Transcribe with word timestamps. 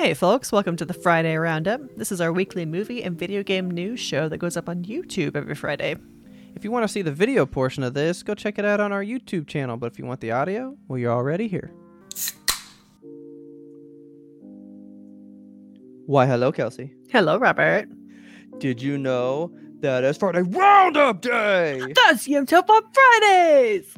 Hey, 0.00 0.14
folks, 0.14 0.50
welcome 0.50 0.76
to 0.76 0.86
the 0.86 0.94
Friday 0.94 1.36
Roundup. 1.36 1.82
This 1.94 2.10
is 2.10 2.22
our 2.22 2.32
weekly 2.32 2.64
movie 2.64 3.04
and 3.04 3.18
video 3.18 3.42
game 3.42 3.70
news 3.70 4.00
show 4.00 4.30
that 4.30 4.38
goes 4.38 4.56
up 4.56 4.66
on 4.66 4.82
YouTube 4.82 5.36
every 5.36 5.54
Friday. 5.54 5.94
If 6.54 6.64
you 6.64 6.70
want 6.70 6.84
to 6.84 6.88
see 6.88 7.02
the 7.02 7.12
video 7.12 7.44
portion 7.44 7.82
of 7.82 7.92
this, 7.92 8.22
go 8.22 8.34
check 8.34 8.58
it 8.58 8.64
out 8.64 8.80
on 8.80 8.92
our 8.92 9.04
YouTube 9.04 9.46
channel. 9.46 9.76
But 9.76 9.92
if 9.92 9.98
you 9.98 10.06
want 10.06 10.22
the 10.22 10.30
audio, 10.30 10.74
well, 10.88 10.98
you're 10.98 11.12
already 11.12 11.48
here. 11.48 11.70
Why, 16.06 16.24
hello, 16.24 16.50
Kelsey. 16.50 16.94
Hello, 17.10 17.36
Robert. 17.36 17.86
Did 18.56 18.80
you 18.80 18.96
know 18.96 19.52
that 19.80 20.02
it's 20.02 20.16
Friday 20.16 20.40
Roundup 20.40 21.20
Day? 21.20 21.78
That's 22.06 22.26
YouTube 22.26 22.70
on 22.70 22.82
Fridays! 22.90 23.94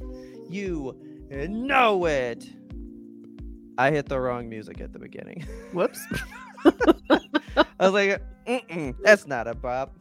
You 0.51 0.97
know 1.31 2.07
it. 2.07 2.45
I 3.79 3.91
hit 3.91 4.09
the 4.09 4.21
wrong 4.21 4.49
music 4.49 4.81
at 4.81 4.93
the 4.93 4.99
beginning. 4.99 5.47
Whoops. 5.73 6.01
I 6.65 7.21
was 7.81 7.93
like, 7.93 8.23
Mm-mm, 8.47 8.95
that's 9.03 9.27
not 9.27 9.47
a 9.49 9.55
bop. 9.55 9.97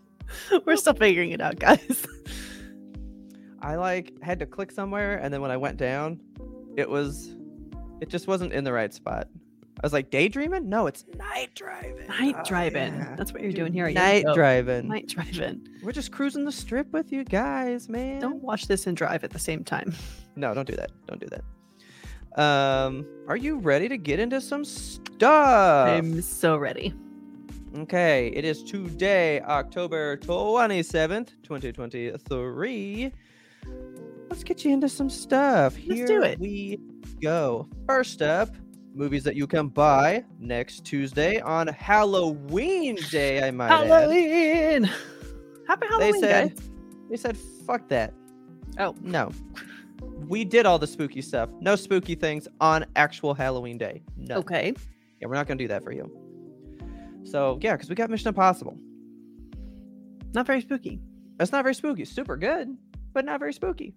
We're 0.66 0.76
still 0.78 0.94
figuring 0.94 1.32
it 1.32 1.42
out, 1.42 1.60
guys. 1.60 2.06
I 3.62 3.76
like 3.76 4.14
had 4.22 4.40
to 4.40 4.46
click 4.46 4.72
somewhere, 4.72 5.18
and 5.18 5.34
then 5.34 5.42
when 5.42 5.52
I 5.52 5.58
went 5.58 5.78
down, 5.78 6.20
it 6.78 6.90
was, 6.90 7.36
it 8.02 8.10
just 8.10 8.28
wasn't 8.28 8.54
in 8.54 8.64
the 8.64 8.74
right 8.74 8.94
spot. 8.94 9.28
I 9.78 9.86
was 9.86 9.94
like, 9.94 10.10
daydreaming? 10.12 10.70
No, 10.70 10.86
it's 10.88 11.06
night 11.18 11.56
driving. 11.56 12.08
Night 12.08 12.36
Oh, 12.38 12.44
driving. 12.46 12.94
yeah. 12.96 13.16
That's 13.16 13.34
what 13.34 13.42
you're 13.42 13.52
doing 13.52 13.74
here. 13.74 13.90
Night 13.90 14.26
YouTube. 14.26 14.36
driving. 14.36 14.88
Night 14.88 15.08
driving. 15.08 15.68
We're 15.82 15.92
just 15.92 16.12
cruising 16.12 16.46
the 16.46 16.52
strip 16.52 16.92
with 16.92 17.12
you 17.12 17.24
guys, 17.24 17.90
man. 17.90 18.20
Don't 18.20 18.44
watch 18.44 18.68
this 18.68 18.86
and 18.86 18.96
drive 18.96 19.24
at 19.24 19.32
the 19.32 19.40
same 19.40 19.64
time. 19.64 19.94
No, 20.36 20.54
don't 20.54 20.68
do 20.68 20.76
that. 20.76 20.92
Don't 21.08 21.20
do 21.20 21.28
that. 21.28 21.42
Um, 22.36 23.06
are 23.28 23.36
you 23.38 23.58
ready 23.58 23.90
to 23.90 23.98
get 23.98 24.20
into 24.20 24.40
some 24.42 24.64
stuff? 24.64 25.88
I'm 25.90 26.22
so 26.22 26.58
ready. 26.58 26.94
Okay, 27.78 28.28
it 28.36 28.44
is 28.46 28.64
today, 28.64 29.40
October 29.42 30.18
27th, 30.18 31.30
2023. 31.44 33.12
Let's 34.30 34.44
get 34.44 34.64
you 34.66 34.72
into 34.74 34.90
some 34.90 35.10
stuff. 35.10 35.76
Let's 35.86 36.00
Here 36.00 36.08
do 36.08 36.24
it. 36.24 36.40
we 36.40 36.80
go. 37.22 37.68
First 37.88 38.22
up, 38.22 38.50
movies 38.94 39.24
that 39.24 39.36
you 39.36 39.48
can 39.48 39.68
buy 39.70 40.24
next 40.40 40.86
Tuesday 40.86 41.40
on 41.40 41.68
Halloween 41.68 42.96
Day, 43.10 43.46
I 43.48 43.52
might 43.52 43.72
add. 43.72 43.88
Halloween! 43.88 44.84
Happy 45.68 45.82
They 45.82 45.88
Halloween, 45.88 46.20
said 46.22 46.56
guys. 46.58 46.70
they 47.10 47.18
said 47.18 47.38
fuck 47.66 47.88
that. 47.90 48.14
Oh. 48.80 48.96
No. 49.02 49.32
We 50.28 50.46
did 50.46 50.66
all 50.66 50.80
the 50.80 50.88
spooky 50.88 51.22
stuff. 51.22 51.50
No 51.60 51.76
spooky 51.76 52.16
things 52.16 52.48
on 52.60 52.86
actual 52.96 53.34
Halloween 53.34 53.78
Day. 53.78 54.02
No. 54.18 54.38
Okay. 54.38 54.74
Yeah, 55.20 55.28
we're 55.28 55.36
not 55.36 55.48
gonna 55.48 55.58
do 55.58 55.68
that 55.68 55.84
for 55.84 55.92
you. 55.92 56.10
So 57.24 57.60
yeah, 57.62 57.74
because 57.74 57.90
we 57.90 57.96
got 57.96 58.10
Mission 58.10 58.30
Impossible. 58.30 58.78
Not 60.34 60.46
very 60.48 60.62
spooky. 60.62 61.00
That's 61.38 61.52
not 61.52 61.64
very 61.64 61.76
spooky. 61.76 62.06
Super 62.06 62.38
good, 62.38 62.76
but 63.14 63.26
not 63.26 63.40
very 63.40 63.54
spooky. 63.54 63.94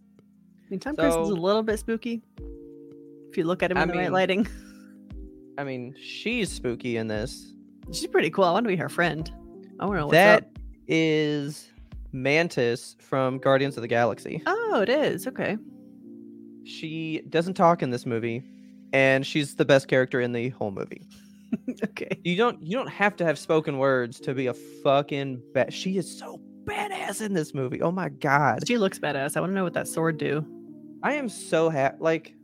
I 0.67 0.71
mean, 0.71 0.81
Tom 0.81 0.97
Cruise 0.97 1.15
is 1.15 1.29
a 1.29 1.35
little 1.35 1.63
bit 1.63 1.79
spooky. 1.79 2.23
If 3.31 3.37
you 3.37 3.45
look 3.45 3.63
at 3.63 3.71
him 3.71 3.79
I 3.79 3.83
in 3.83 3.89
the 3.89 3.95
right 3.95 4.03
mean- 4.05 4.13
lighting. 4.13 4.47
I 5.59 5.63
mean, 5.65 5.95
she's 6.03 6.51
spooky 6.51 6.97
in 6.97 7.07
this. 7.07 7.53
She's 7.93 8.09
pretty 8.09 8.31
cool. 8.31 8.45
I 8.45 8.51
want 8.53 8.65
to 8.65 8.69
be 8.69 8.77
her 8.77 8.89
friend. 8.89 9.31
I 9.79 9.85
want 9.87 9.97
to 9.97 10.01
know 10.01 10.07
what's 10.07 10.15
That 10.17 10.51
is 10.89 11.71
Mantis 12.13 12.97
from 12.99 13.39
Guardians 13.39 13.77
of 13.77 13.83
the 13.83 13.89
Galaxy. 13.89 14.43
Oh, 14.47 14.81
it 14.81 14.89
is. 14.89 15.27
Okay. 15.29 15.57
She 16.65 17.23
doesn't 17.29 17.55
talk 17.55 17.83
in 17.83 17.91
this 17.91 18.07
movie, 18.07 18.43
and 18.93 19.27
she's 19.27 19.55
the 19.57 19.65
best 19.65 19.89
character 19.89 20.21
in 20.21 20.33
the 20.33 20.49
whole 20.51 20.71
movie. 20.71 21.03
okay. 21.85 22.19
You 22.25 22.37
don't 22.37 22.63
you 22.63 22.77
don't 22.77 22.89
have 22.89 23.17
to 23.17 23.25
have 23.25 23.39
spoken 23.39 23.79
words 23.79 24.19
to 24.21 24.35
be 24.35 24.47
a 24.47 24.55
fucking 24.55 25.43
ba- 25.53 25.71
she 25.71 25.97
is 25.99 26.19
so 26.19 26.41
badass 26.65 27.21
in 27.21 27.35
this 27.35 27.55
movie. 27.55 27.81
Oh 27.83 27.93
my 27.93 28.09
god. 28.09 28.67
She 28.67 28.79
looks 28.79 28.99
badass. 28.99 29.37
I 29.37 29.41
want 29.41 29.51
to 29.51 29.55
know 29.55 29.65
what 29.65 29.75
that 29.75 29.87
sword 29.89 30.19
do. 30.19 30.45
I 31.03 31.15
am 31.15 31.29
so 31.29 31.69
happy 31.69 31.97
like 32.01 32.35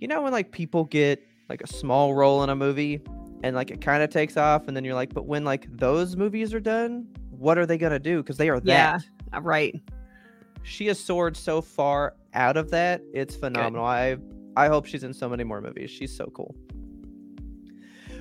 you 0.00 0.06
know 0.08 0.22
when 0.22 0.32
like 0.32 0.52
people 0.52 0.84
get 0.84 1.22
like 1.48 1.62
a 1.62 1.66
small 1.66 2.14
role 2.14 2.42
in 2.42 2.50
a 2.50 2.56
movie 2.56 3.00
and 3.42 3.56
like 3.56 3.70
it 3.70 3.80
kind 3.80 4.02
of 4.02 4.10
takes 4.10 4.36
off 4.36 4.68
and 4.68 4.76
then 4.76 4.84
you're 4.84 4.94
like 4.94 5.14
but 5.14 5.26
when 5.26 5.44
like 5.44 5.66
those 5.70 6.14
movies 6.16 6.52
are 6.54 6.60
done, 6.60 7.06
what 7.30 7.56
are 7.58 7.64
they 7.66 7.78
going 7.78 7.92
to 7.92 7.98
do 7.98 8.22
cuz 8.22 8.36
they 8.36 8.48
are 8.50 8.60
Yeah. 8.64 8.98
that. 8.98 9.04
Uh, 9.38 9.40
right. 9.40 9.74
She 10.64 10.86
has 10.86 10.98
soared 10.98 11.36
so 11.36 11.60
far 11.60 12.16
out 12.32 12.56
of 12.56 12.70
that. 12.70 13.02
It's 13.12 13.36
phenomenal. 13.36 13.84
I 13.84 14.16
I 14.56 14.68
hope 14.68 14.86
she's 14.86 15.04
in 15.04 15.12
so 15.12 15.28
many 15.28 15.44
more 15.44 15.60
movies. 15.60 15.90
She's 15.90 16.16
so 16.16 16.26
cool. 16.34 16.54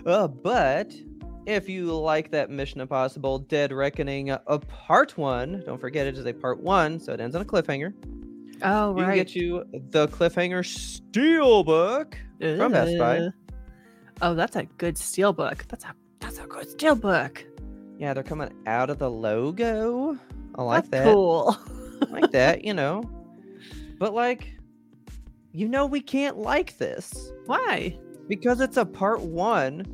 Uh, 0.06 0.28
but 0.28 0.94
if 1.46 1.70
you 1.70 1.94
like 1.94 2.32
that 2.32 2.50
Mission 2.50 2.82
Impossible 2.82 3.40
Dead 3.40 3.72
Reckoning 3.72 4.32
uh, 4.32 4.40
a 4.48 4.60
part 4.60 5.18
one, 5.18 5.64
don't 5.66 5.80
forget 5.80 6.06
it 6.06 6.18
is 6.18 6.26
a 6.26 6.34
part 6.34 6.62
one, 6.62 7.00
so 7.00 7.14
it 7.14 7.22
ends 7.22 7.36
on 7.36 7.42
a 7.42 7.46
cliffhanger. 7.46 7.94
Oh, 8.62 8.92
We 8.92 9.04
can 9.04 9.16
get 9.16 9.36
you 9.36 9.64
the 9.72 10.08
cliffhanger 10.10 10.64
steelbook 10.64 12.16
from 12.40 12.72
Best 12.72 12.98
Buy. 12.98 13.30
Oh, 14.22 14.34
that's 14.36 14.56
a 14.56 14.64
good 14.64 14.98
steel 14.98 15.34
book. 15.34 15.66
That's 15.70 15.86
a 15.86 15.96
that's 16.20 16.40
a 16.40 16.46
good 16.46 16.70
steel 16.70 16.96
book. 16.96 17.46
Yeah, 17.98 18.14
they're 18.14 18.24
coming 18.24 18.52
out 18.66 18.90
of 18.90 19.00
the 19.00 19.10
logo. 19.10 20.18
I 20.56 20.64
like 20.64 20.90
that's 20.90 21.06
that. 21.06 21.14
cool. 21.14 21.58
like 22.12 22.32
that, 22.32 22.64
you 22.64 22.74
know. 22.74 23.10
But 24.00 24.14
like, 24.14 24.54
you 25.52 25.68
know, 25.68 25.86
we 25.86 26.02
can't 26.02 26.38
like 26.38 26.78
this 26.78 27.32
Why? 27.46 27.98
because 28.28 28.60
it's 28.60 28.78
a 28.78 28.86
part 28.86 29.22
one. 29.22 29.86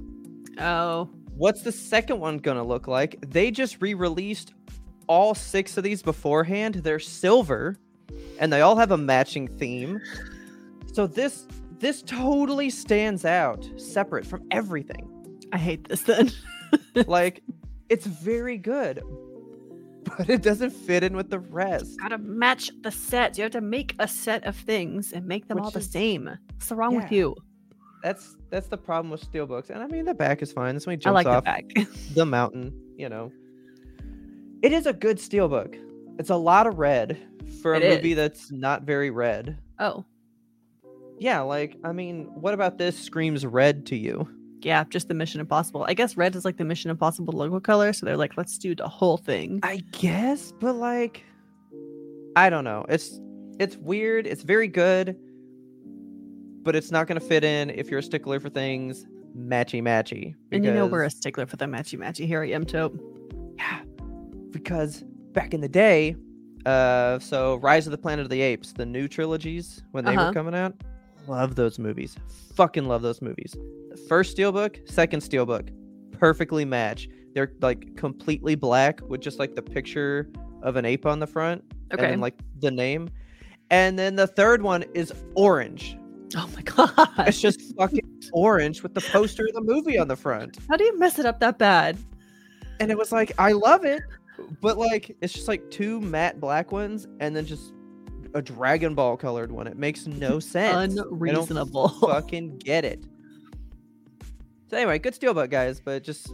Oh, 0.60 1.10
What's 1.40 1.62
the 1.62 1.72
second 1.72 2.20
one 2.20 2.40
gonna 2.40 2.66
look 2.66 2.90
like? 2.90 3.18
They 3.26 3.50
just 3.50 3.82
re-released 3.82 4.54
all 5.08 5.34
six 5.34 5.78
of 5.78 5.86
these 5.86 6.02
beforehand. 6.02 6.76
They're 6.76 7.00
silver, 7.00 7.78
and 8.42 8.52
they 8.52 8.60
all 8.60 8.76
have 8.76 8.92
a 8.92 8.98
matching 8.98 9.48
theme. 9.48 10.02
So 10.92 11.08
this 11.08 11.48
this 11.80 12.02
totally 12.02 12.70
stands 12.70 13.24
out, 13.24 13.66
separate 13.78 14.26
from 14.28 14.46
everything. 14.52 15.10
I 15.54 15.58
hate 15.58 15.88
this 15.88 16.02
then. 16.02 16.30
like, 17.08 17.42
it's 17.88 18.06
very 18.06 18.58
good, 18.58 19.02
but 20.18 20.30
it 20.30 20.42
doesn't 20.42 20.72
fit 20.72 21.04
in 21.04 21.16
with 21.16 21.30
the 21.30 21.40
rest. 21.40 22.00
Gotta 22.00 22.18
match 22.18 22.72
the 22.82 22.92
sets. 22.92 23.38
You 23.38 23.44
have 23.44 23.52
to 23.54 23.62
make 23.62 23.96
a 24.00 24.08
set 24.08 24.44
of 24.46 24.56
things 24.56 25.12
and 25.14 25.26
make 25.26 25.48
them 25.48 25.60
all 25.60 25.72
the 25.72 25.80
is- 25.80 25.92
same. 25.92 26.30
What's 26.54 26.72
wrong 26.72 26.96
with 26.96 27.12
you? 27.12 27.36
That's 28.04 28.38
that's 28.50 28.68
the 28.68 28.78
problem 28.78 29.12
with 29.12 29.30
steelbooks. 29.30 29.70
And 29.70 29.84
I 29.84 29.88
mean, 29.88 30.06
the 30.06 30.14
back 30.14 30.42
is 30.42 30.52
fine. 30.54 30.74
This 30.74 30.88
one 30.88 30.94
he 30.94 30.98
I 30.98 31.02
jumps 31.02 31.16
like 31.16 31.26
the 31.26 31.32
off 31.32 31.44
back. 31.44 31.66
the 32.14 32.26
mountain. 32.26 32.74
You 32.96 33.10
know, 33.10 33.32
it 34.62 34.72
is 34.72 34.86
a 34.86 34.94
good 34.94 35.18
steelbook. 35.18 35.78
It's 36.18 36.30
a 36.30 36.36
lot 36.36 36.68
of 36.68 36.80
red 36.80 37.18
for 37.62 37.74
a 37.76 37.80
movie 37.80 38.12
is. 38.12 38.16
that's 38.16 38.52
not 38.52 38.84
very 38.84 39.10
red. 39.10 39.58
oh, 39.80 40.06
Yeah, 41.18 41.42
like 41.42 41.76
I 41.84 41.92
mean, 41.92 42.26
what 42.34 42.54
about 42.54 42.78
this 42.78 42.98
screams 42.98 43.46
red 43.46 43.86
to 43.88 43.96
you? 43.98 44.30
Yeah, 44.62 44.84
just 44.90 45.08
the 45.08 45.14
Mission 45.14 45.40
Impossible. 45.40 45.86
I 45.88 45.94
guess 45.94 46.18
red 46.18 46.36
is 46.36 46.46
like 46.46 46.58
the 46.58 46.66
Mission 46.66 46.92
Impossible 46.92 47.34
logo 47.34 47.60
color, 47.60 47.94
so 47.94 48.06
they're 48.06 48.18
like, 48.18 48.38
let's 48.38 48.58
do 48.58 48.76
the 48.76 48.88
whole 48.88 49.18
thing. 49.18 49.60
I 49.64 49.82
guess, 49.92 50.52
but 50.60 50.74
like, 50.76 51.24
I 52.36 52.50
don't 52.50 52.64
know. 52.64 52.86
It's 52.90 53.20
it's 53.60 53.78
weird. 53.78 54.26
It's 54.28 54.44
very 54.44 54.68
good, 54.68 55.16
but 56.64 56.76
it's 56.76 56.92
not 56.92 57.08
gonna 57.08 57.20
fit 57.20 57.44
in 57.44 57.70
if 57.70 57.90
you're 57.90 58.00
a 58.00 58.04
stickler 58.04 58.40
for 58.40 58.50
things 58.50 59.06
matchy 59.38 59.82
matchy. 59.82 60.36
And 60.52 60.66
you 60.66 60.72
know 60.74 60.86
we're 60.88 61.04
a 61.04 61.10
stickler 61.10 61.46
for 61.46 61.56
the 61.58 61.66
matchy 61.66 61.98
matchy. 62.00 62.26
Here 62.26 62.42
I 62.44 62.50
am, 62.50 62.66
Taupe. 62.66 63.00
Yeah, 63.58 63.82
because 64.52 65.04
back 65.34 65.54
in 65.54 65.62
the 65.62 65.70
day, 65.70 66.16
uh, 66.66 67.20
so 67.20 67.56
Rise 67.58 67.86
of 67.88 67.92
the 67.92 67.98
Planet 67.98 68.24
of 68.26 68.30
the 68.30 68.42
Apes, 68.42 68.74
the 68.74 68.86
new 68.86 69.08
trilogies 69.08 69.84
when 69.92 70.06
they 70.06 70.16
Uh-huh. 70.16 70.28
were 70.28 70.34
coming 70.34 70.56
out, 70.56 70.74
love 71.28 71.56
those 71.56 71.80
movies. 71.80 72.16
Fucking 72.56 72.88
love 72.88 73.02
those 73.02 73.22
movies. 73.22 73.56
The 73.90 73.98
first 74.08 74.36
Steelbook, 74.36 74.90
second 74.90 75.22
Steelbook, 75.22 75.70
perfectly 76.12 76.66
match. 76.66 77.08
They're 77.34 77.52
like 77.62 77.96
completely 77.96 78.56
black 78.56 79.02
with 79.08 79.22
just 79.22 79.40
like 79.40 79.56
the 79.56 79.62
picture 79.62 80.30
of 80.62 80.76
an 80.76 80.86
ape 80.86 81.06
on 81.06 81.20
the 81.20 81.28
front, 81.28 81.64
and 81.92 82.00
then 82.00 82.20
like 82.20 82.36
the 82.60 82.72
name. 82.72 83.10
And 83.70 84.00
then 84.00 84.16
the 84.16 84.28
third 84.28 84.62
one 84.62 84.84
is 84.96 85.14
orange, 85.36 85.96
Oh 86.36 86.50
my 86.56 86.62
god. 86.62 87.10
It's 87.28 87.42
just 87.42 87.76
fucking 87.76 88.08
orange 88.34 88.84
with 88.84 88.94
the 88.94 89.02
poster 89.02 89.48
of 89.48 89.54
the 89.54 89.62
movie 89.62 89.98
on 89.98 90.08
the 90.08 90.16
front. 90.16 90.58
How 90.70 90.78
do 90.78 90.84
you 90.84 90.98
mess 91.00 91.18
it 91.20 91.26
up 91.26 91.40
that 91.40 91.58
bad? 91.58 91.98
And 92.80 92.92
it 92.92 92.98
was 92.98 93.12
like, 93.12 93.32
I 93.38 93.52
love 93.52 93.84
it, 93.84 94.02
but 94.62 94.78
like 94.78 95.16
it's 95.22 95.34
just 95.34 95.48
like 95.48 95.70
two 95.72 96.00
matte 96.02 96.40
black 96.40 96.72
ones 96.72 97.08
and 97.20 97.36
then 97.36 97.46
just 97.46 97.74
a 98.34 98.42
Dragon 98.42 98.96
Ball 98.96 99.18
colored 99.18 99.52
one. 99.52 99.68
It 99.68 99.78
makes 99.78 100.08
no 100.08 100.40
sense. 100.40 100.98
Unreasonable. 100.98 101.90
fucking 102.02 102.60
get 102.60 102.86
it. 102.86 103.04
So 104.70 104.78
anyway, 104.78 105.00
good 105.00 105.14
steelbook, 105.14 105.50
guys, 105.50 105.80
but 105.80 106.04
just 106.04 106.34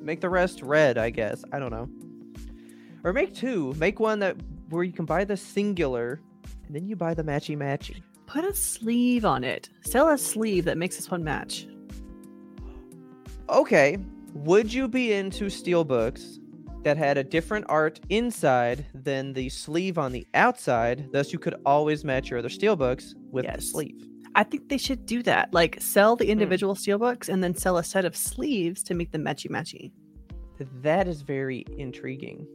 make 0.00 0.20
the 0.20 0.28
rest 0.28 0.62
red, 0.62 0.98
I 0.98 1.10
guess. 1.10 1.44
I 1.52 1.58
don't 1.58 1.70
know. 1.70 1.88
Or 3.04 3.12
make 3.12 3.34
two. 3.34 3.74
Make 3.76 4.00
one 4.00 4.18
that 4.18 4.36
where 4.70 4.82
you 4.82 4.92
can 4.92 5.04
buy 5.04 5.24
the 5.24 5.36
singular, 5.36 6.20
and 6.66 6.74
then 6.74 6.88
you 6.88 6.96
buy 6.96 7.14
the 7.14 7.22
matchy 7.22 7.56
matchy. 7.56 8.02
Put 8.26 8.44
a 8.44 8.52
sleeve 8.54 9.24
on 9.24 9.44
it. 9.44 9.70
Sell 9.82 10.08
a 10.08 10.18
sleeve 10.18 10.64
that 10.64 10.76
makes 10.76 10.96
this 10.96 11.10
one 11.10 11.24
match. 11.24 11.66
Okay, 13.48 13.96
would 14.34 14.72
you 14.72 14.88
be 14.88 15.12
into 15.12 15.46
steelbooks 15.46 16.37
that 16.84 16.96
had 16.96 17.18
a 17.18 17.24
different 17.24 17.66
art 17.68 18.00
inside 18.08 18.86
than 18.94 19.32
the 19.32 19.48
sleeve 19.48 19.98
on 19.98 20.12
the 20.12 20.26
outside? 20.34 21.08
Thus, 21.12 21.32
you 21.32 21.38
could 21.38 21.56
always 21.66 22.04
match 22.04 22.30
your 22.30 22.38
other 22.38 22.48
steelbooks 22.48 23.14
with 23.30 23.46
the 23.52 23.60
sleeve. 23.62 24.06
I 24.34 24.44
think 24.44 24.68
they 24.68 24.78
should 24.78 25.04
do 25.06 25.22
that. 25.24 25.52
Like 25.52 25.76
sell 25.80 26.14
Hmm. 26.14 26.20
the 26.20 26.30
individual 26.30 26.74
steelbooks 26.74 27.28
and 27.28 27.42
then 27.42 27.54
sell 27.54 27.78
a 27.78 27.84
set 27.84 28.04
of 28.04 28.16
sleeves 28.16 28.82
to 28.84 28.94
make 28.94 29.10
them 29.12 29.24
matchy 29.24 29.50
matchy. 29.50 29.90
That 30.82 31.08
is 31.08 31.22
very 31.22 31.64
intriguing. 31.76 32.46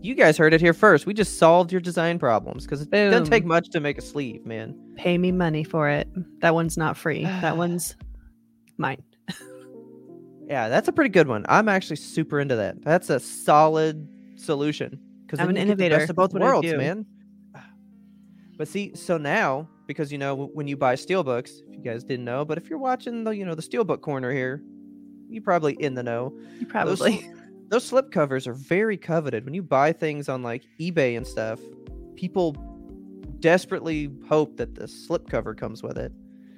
You 0.00 0.14
guys 0.14 0.36
heard 0.38 0.54
it 0.54 0.60
here 0.60 0.74
first. 0.74 1.06
We 1.06 1.14
just 1.14 1.38
solved 1.38 1.72
your 1.72 1.80
design 1.80 2.20
problems 2.20 2.64
because 2.64 2.82
it 2.82 2.90
doesn't 2.90 3.26
take 3.26 3.44
much 3.44 3.68
to 3.70 3.80
make 3.80 3.98
a 3.98 4.02
sleeve, 4.02 4.46
man. 4.46 4.76
Pay 4.94 5.18
me 5.18 5.32
money 5.32 5.64
for 5.64 5.88
it. 5.88 6.08
That 6.40 6.54
one's 6.54 6.76
not 6.76 6.96
free. 6.96 7.24
That 7.24 7.56
one's 7.64 7.96
mine. 8.76 9.02
Yeah, 10.48 10.68
that's 10.68 10.88
a 10.88 10.92
pretty 10.92 11.10
good 11.10 11.28
one. 11.28 11.44
I'm 11.48 11.68
actually 11.68 11.96
super 11.96 12.40
into 12.40 12.56
that. 12.56 12.82
That's 12.82 13.10
a 13.10 13.20
solid 13.20 14.08
solution 14.36 14.98
because 15.26 15.40
I'm 15.40 15.50
an 15.50 15.56
best 15.56 15.66
innovator. 15.66 15.96
of 15.96 16.16
both 16.16 16.32
That's 16.32 16.34
what 16.34 16.42
I 16.42 16.46
worlds, 16.46 16.74
man. 16.74 17.06
But 18.56 18.66
see, 18.66 18.92
so 18.94 19.18
now 19.18 19.68
because 19.86 20.10
you 20.10 20.18
know 20.18 20.50
when 20.54 20.66
you 20.66 20.76
buy 20.76 20.94
steelbooks, 20.94 21.50
if 21.68 21.76
you 21.76 21.82
guys 21.82 22.02
didn't 22.02 22.24
know, 22.24 22.44
but 22.44 22.58
if 22.58 22.70
you're 22.70 22.78
watching 22.78 23.24
the 23.24 23.30
you 23.32 23.44
know 23.44 23.54
the 23.54 23.62
steelbook 23.62 24.00
corner 24.00 24.32
here, 24.32 24.62
you 25.28 25.40
probably 25.42 25.74
in 25.74 25.94
the 25.94 26.02
know. 26.02 26.32
You 26.58 26.66
probably. 26.66 27.20
sl- 27.20 27.28
those 27.68 27.84
slip 27.84 28.10
covers 28.10 28.46
are 28.46 28.54
very 28.54 28.96
coveted. 28.96 29.44
When 29.44 29.52
you 29.52 29.62
buy 29.62 29.92
things 29.92 30.28
on 30.28 30.42
like 30.42 30.64
eBay 30.80 31.16
and 31.16 31.26
stuff, 31.26 31.60
people 32.16 32.52
desperately 33.40 34.10
hope 34.28 34.56
that 34.56 34.74
the 34.74 34.88
slip 34.88 35.28
cover 35.28 35.54
comes 35.54 35.82
with 35.82 35.98
it. 35.98 36.12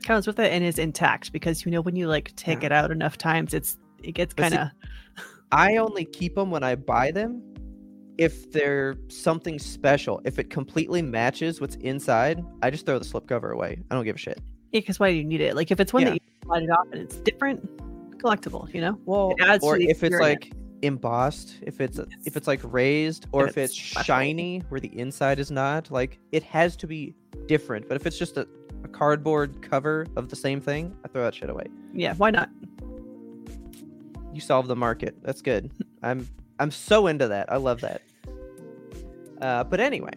Comes 0.04 0.26
with 0.26 0.38
it 0.38 0.52
and 0.52 0.64
is 0.64 0.78
intact 0.78 1.32
because 1.32 1.64
you 1.64 1.70
know 1.72 1.80
when 1.80 1.96
you 1.96 2.08
like 2.08 2.34
take 2.36 2.60
Yeah. 2.60 2.66
it 2.66 2.72
out 2.72 2.90
enough 2.90 3.18
times 3.18 3.54
it's 3.54 3.76
it 4.02 4.12
gets 4.12 4.32
kind 4.34 4.54
of 4.54 4.68
I 5.52 5.76
only 5.76 6.04
keep 6.04 6.34
them 6.36 6.50
when 6.50 6.62
I 6.62 6.74
buy 6.76 7.10
them 7.10 7.42
if 8.18 8.52
they're 8.52 8.96
something 9.08 9.58
special. 9.58 10.20
If 10.24 10.38
it 10.38 10.50
completely 10.50 11.00
matches 11.02 11.60
what's 11.60 11.76
inside, 11.76 12.44
I 12.62 12.70
just 12.70 12.84
throw 12.86 12.98
the 12.98 13.04
slipcover 13.04 13.52
away. 13.52 13.82
I 13.90 13.94
don't 13.94 14.04
give 14.04 14.16
a 14.16 14.18
shit. 14.18 14.38
Yeah, 14.72 14.80
because 14.80 15.00
why 15.00 15.10
do 15.10 15.16
you 15.16 15.24
need 15.24 15.40
it 15.40 15.56
like 15.56 15.70
if 15.70 15.80
it's 15.80 15.92
one 15.92 16.02
Yeah. 16.02 16.10
that 16.10 16.14
you 16.14 16.20
slide 16.44 16.62
it 16.62 16.70
off 16.70 16.86
and 16.92 17.00
it's 17.02 17.16
different 17.16 17.68
collectible 18.18 18.72
you 18.74 18.80
know 18.80 18.98
Well, 19.06 19.34
It 19.38 19.62
or 19.62 19.78
if 19.78 20.04
it's 20.04 20.20
like 20.20 20.52
embossed, 20.82 21.56
if 21.62 21.80
it's 21.80 21.98
if 22.24 22.36
it's 22.36 22.46
like 22.46 22.60
raised, 22.64 23.26
or 23.32 23.42
And 23.42 23.50
if 23.50 23.58
it's, 23.58 23.72
it's 23.72 24.04
shiny 24.04 24.62
where 24.68 24.80
the 24.80 24.96
inside 24.98 25.38
is 25.38 25.50
not, 25.50 25.90
like 25.90 26.18
it 26.32 26.42
has 26.44 26.76
to 26.76 26.86
be 26.86 27.14
different. 27.46 27.88
But 27.88 27.96
if 27.96 28.06
it's 28.06 28.18
just 28.18 28.36
a, 28.36 28.46
a 28.84 28.88
cardboard 28.88 29.60
cover 29.62 30.06
of 30.16 30.28
the 30.28 30.36
same 30.36 30.60
thing, 30.60 30.96
I 31.04 31.08
throw 31.08 31.22
that 31.24 31.34
shit 31.34 31.50
away. 31.50 31.66
yeah 31.92 32.14
why 32.14 32.30
not 32.30 32.48
You 34.32 34.40
solve 34.40 34.68
the 34.68 34.76
market. 34.76 35.16
That's 35.22 35.42
good. 35.42 35.70
I'm 36.02 36.28
I'm 36.58 36.70
so 36.70 37.06
into 37.08 37.26
that. 37.28 37.50
I 37.52 37.56
love 37.56 37.80
that. 37.80 38.02
Uh, 39.40 39.64
but 39.64 39.80
anyway, 39.80 40.12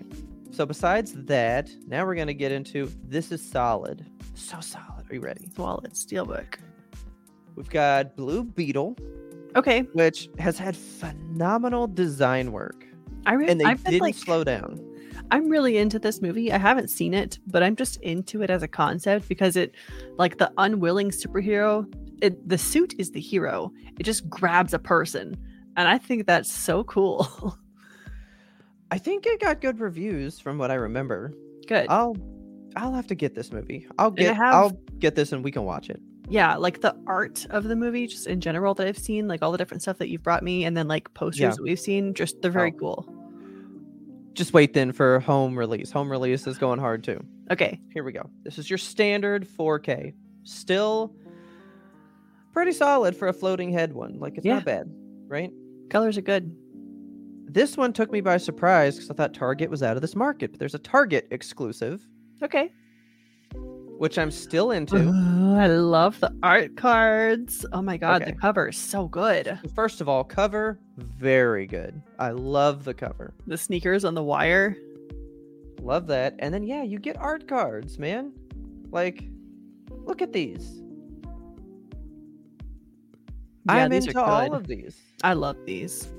so 0.52 0.66
besides 0.66 1.14
that, 1.26 1.70
now 1.88 2.06
we're 2.06 2.16
gonna 2.16 2.34
get 2.34 2.52
into 2.52 2.92
this 3.08 3.32
is 3.32 3.42
solid. 3.42 4.06
So 4.36 4.60
solid. 4.60 5.10
Are 5.10 5.14
you 5.16 5.22
ready? 5.22 5.50
wallet 5.58 5.94
steelbook 5.94 6.56
We've 7.56 7.70
got 7.70 8.16
Blue 8.16 8.44
Beetle, 8.44 8.96
okay 9.56 9.82
which 9.94 10.30
has 10.40 10.58
had 10.58 10.76
phenomenal 10.76 11.88
design 11.88 12.52
work, 12.52 12.86
i 13.26 13.34
re- 13.34 13.48
and 13.48 13.60
they 13.60 13.66
i've 13.66 13.84
been 13.84 13.92
didn't 13.94 14.02
like 14.04 14.16
slow 14.16 14.44
down. 14.44 14.80
I'm 15.34 15.50
really 15.50 15.78
into 15.78 16.00
this 16.00 16.22
movie 16.22 16.52
i 16.52 16.58
haven't 16.58 16.90
seen 16.90 17.14
it 17.14 17.40
but 17.48 17.62
i'm 17.64 17.76
just 17.76 17.98
into 18.02 18.42
it 18.42 18.50
as 18.50 18.64
a 18.64 18.68
concept 18.68 19.28
because 19.28 19.56
it 19.58 19.74
like 20.18 20.38
the 20.38 20.52
unwilling 20.58 21.10
superhero 21.12 21.86
it 22.22 22.48
the 22.48 22.58
suit 22.58 22.94
is 22.98 23.12
the 23.12 23.20
hero 23.20 23.72
it 24.00 24.04
just 24.04 24.30
grabs 24.30 24.74
a 24.74 24.80
person 24.80 25.36
and 25.78 25.88
i 25.88 25.98
think 25.98 26.26
that's 26.26 26.52
so 26.52 26.84
cool 26.86 27.58
I 28.92 29.00
think 29.00 29.26
it 29.26 29.40
got 29.42 29.60
good 29.60 29.80
reviews 29.80 30.40
from 30.40 30.60
what 30.60 30.70
I 30.70 30.76
remember. 30.76 31.34
good 31.68 31.88
I'll 31.90 32.16
I'll 32.76 32.94
have 32.94 33.08
to 33.08 33.16
get 33.16 33.34
this 33.34 33.52
movie. 33.52 33.88
I'll 33.98 34.12
get 34.12 34.36
have- 34.36 34.54
I'll 34.54 34.78
get 35.00 35.16
this 35.16 35.32
and 35.32 35.44
we 35.44 35.50
can 35.52 35.64
watch 35.64 35.90
it. 35.90 36.00
yeah 36.30 36.56
like 36.58 36.82
the 36.82 36.96
art 37.08 37.46
of 37.50 37.64
the 37.64 37.76
movie 37.76 38.06
just 38.08 38.28
in 38.28 38.40
general 38.40 38.74
that 38.76 38.86
i've 38.88 38.98
seen 38.98 39.28
like 39.28 39.42
all 39.42 39.52
the 39.52 39.58
different 39.58 39.82
stuff 39.82 39.98
that 39.98 40.10
you've 40.10 40.22
brought 40.24 40.44
me 40.44 40.64
and 40.66 40.78
then 40.78 40.88
like 40.88 41.12
posters 41.16 41.42
Yeah. 41.42 41.50
that 41.50 41.64
we've 41.64 41.80
seen 41.80 42.14
just 42.14 42.42
they're 42.42 42.52
very 42.52 42.72
Oh. 42.76 42.80
cool 42.80 43.23
Just 44.34 44.54
wait 44.54 44.74
then 44.74 44.92
for 44.92 45.20
home 45.20 45.58
release. 45.58 45.92
Home 45.92 46.10
release 46.12 46.48
is 46.48 46.58
going 46.58 46.80
hard 46.80 47.04
too. 47.04 47.24
okay 47.52 47.80
Here 47.94 48.04
we 48.04 48.12
go. 48.12 48.30
This 48.44 48.58
is 48.58 48.70
your 48.70 48.78
standard 48.78 49.48
4K. 49.48 50.14
Still 50.44 51.14
pretty 52.52 52.72
solid 52.72 53.16
for 53.16 53.28
a 53.28 53.34
floating 53.34 53.72
head 53.72 53.94
one. 53.94 54.20
Like 54.20 54.38
it's 54.38 54.46
Yeah. 54.46 54.56
not 54.56 54.66
bad, 54.66 54.92
right? 55.28 55.52
colors 55.90 56.18
are 56.18 56.22
good 56.22 56.56
This 57.46 57.78
one 57.78 57.94
took 57.94 58.12
me 58.12 58.22
by 58.22 58.38
surprise 58.38 58.96
because 58.96 59.12
I 59.12 59.14
thought 59.14 59.34
Target 59.34 59.70
was 59.70 59.84
out 59.84 59.96
of 59.96 60.02
this 60.02 60.16
market, 60.16 60.52
but 60.52 60.60
there's 60.60 60.74
a 60.74 60.80
Target 60.80 61.28
exclusive, 61.30 62.08
okay 62.42 62.72
which 64.04 64.18
I'm 64.18 64.32
still 64.32 64.72
into. 64.72 64.98
I 65.58 65.68
love 65.68 66.20
the 66.20 66.36
art 66.44 66.76
cards 66.76 67.66
oh 67.72 67.82
my 67.82 67.96
god 67.96 68.22
Okay. 68.22 68.32
the 68.32 68.38
cover 68.38 68.68
is 68.68 68.76
so 68.76 69.08
good 69.08 69.58
First 69.74 70.02
of 70.02 70.10
all, 70.10 70.26
cover 70.26 70.78
very 70.98 71.66
good. 71.66 72.02
I 72.20 72.32
love 72.32 72.84
the 72.84 72.94
cover. 72.94 73.34
the 73.48 73.58
sneakers 73.58 74.04
on 74.04 74.14
the 74.14 74.22
wire 74.22 74.76
Love 75.80 76.08
that. 76.08 76.36
And 76.40 76.54
then 76.54 76.64
yeah, 76.64 76.84
you 76.84 77.00
get 77.00 77.16
art 77.16 77.48
cards, 77.48 77.98
man. 77.98 78.34
Like, 78.92 79.24
look 79.90 80.22
at 80.22 80.34
these. 80.34 80.82
Yeah, 83.66 83.74
I'm 83.74 83.90
these 83.92 84.08
into 84.08 84.22
all 84.22 84.54
of 84.54 84.68
these. 84.68 85.00
i 85.24 85.32
love 85.32 85.56
these 85.66 86.12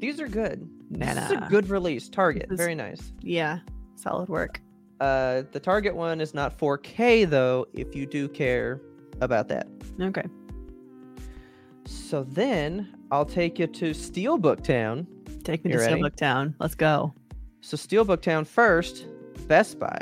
These 0.00 0.20
are 0.20 0.28
good. 0.28 0.68
This 0.90 1.16
is 1.16 1.30
a 1.30 1.46
good 1.48 1.70
release. 1.70 2.10
Target, 2.10 2.48
is- 2.50 2.58
very 2.58 2.74
nice. 2.74 3.14
yeah 3.22 3.60
solid 3.94 4.28
work 4.28 4.60
Uh, 5.00 5.42
the 5.52 5.60
Target 5.60 5.94
one 5.94 6.20
is 6.20 6.32
not 6.34 6.56
4K 6.58 7.28
though. 7.28 7.66
If 7.74 7.94
you 7.94 8.06
do 8.06 8.28
care 8.28 8.80
about 9.20 9.48
that. 9.48 9.66
okay 10.00 10.24
So 11.84 12.24
then 12.24 12.94
I'll 13.10 13.24
take 13.24 13.58
you 13.58 13.66
to 13.66 13.90
Steelbook 13.90 14.62
Town. 14.64 15.06
take 15.44 15.64
me 15.64 15.70
You 15.72 15.78
to 15.78 15.84
ready? 15.84 16.00
steelbook 16.00 16.16
town 16.16 16.54
let's 16.58 16.74
go 16.74 17.14
So 17.60 17.76
Steelbook 17.76 18.20
Town 18.22 18.44
first, 18.44 19.06
Best 19.46 19.78
Buy. 19.78 19.98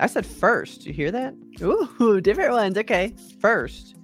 I 0.00 0.06
said 0.06 0.26
first. 0.26 0.86
You 0.86 0.92
hear 0.92 1.10
that? 1.12 1.34
Ooh, 1.62 2.20
different 2.28 2.52
ones 2.52 2.76
okay 2.78 3.14
First, 3.40 3.96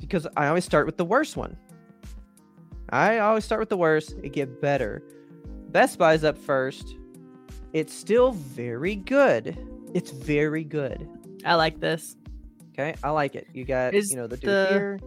because 0.00 0.26
I 0.36 0.48
always 0.48 0.64
start 0.64 0.86
with 0.86 0.96
the 0.96 1.04
worst 1.04 1.36
one. 1.36 1.56
I 2.90 3.18
always 3.18 3.44
start 3.44 3.60
with 3.60 3.68
the 3.68 3.76
worst. 3.76 4.14
It 4.22 4.32
get 4.32 4.60
better. 4.60 5.02
Best 5.70 5.98
Buy's 5.98 6.24
up 6.24 6.38
first. 6.38 6.96
It's 7.76 7.92
still 7.92 8.32
very 8.32 8.96
good. 8.96 9.54
It's 9.92 10.10
very 10.10 10.64
good. 10.64 11.06
i 11.44 11.54
like 11.54 11.78
this 11.78 12.16
Okay, 12.72 12.94
I 13.04 13.10
like 13.10 13.34
it. 13.34 13.46
You 13.52 13.66
got 13.66 13.92
Is 13.94 14.10
you 14.10 14.16
know 14.16 14.26
the 14.26 14.38
dude 14.38 14.48
the 14.50 14.66
here. 14.70 15.00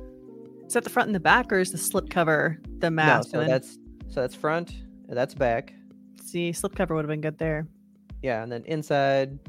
is 0.67 0.73
that 0.73 0.83
the 0.83 0.89
front 0.91 1.07
and 1.07 1.15
the 1.15 1.19
back 1.19 1.51
or 1.51 1.57
is 1.59 1.71
the 1.71 1.79
slip 1.79 2.11
cover 2.11 2.59
the 2.77 2.91
No, 2.91 3.21
so 3.27 3.43
that's 3.43 3.79
so 4.07 4.21
that's 4.21 4.35
front. 4.35 4.69
and 5.07 5.17
That's 5.17 5.33
back. 5.33 5.73
see 6.21 6.51
slip 6.51 6.75
cover 6.75 6.93
would 6.93 7.05
have 7.05 7.09
been 7.09 7.21
good 7.21 7.39
there 7.39 7.67
Yeah, 8.21 8.43
and 8.43 8.51
then 8.51 8.63
inside, 8.65 9.39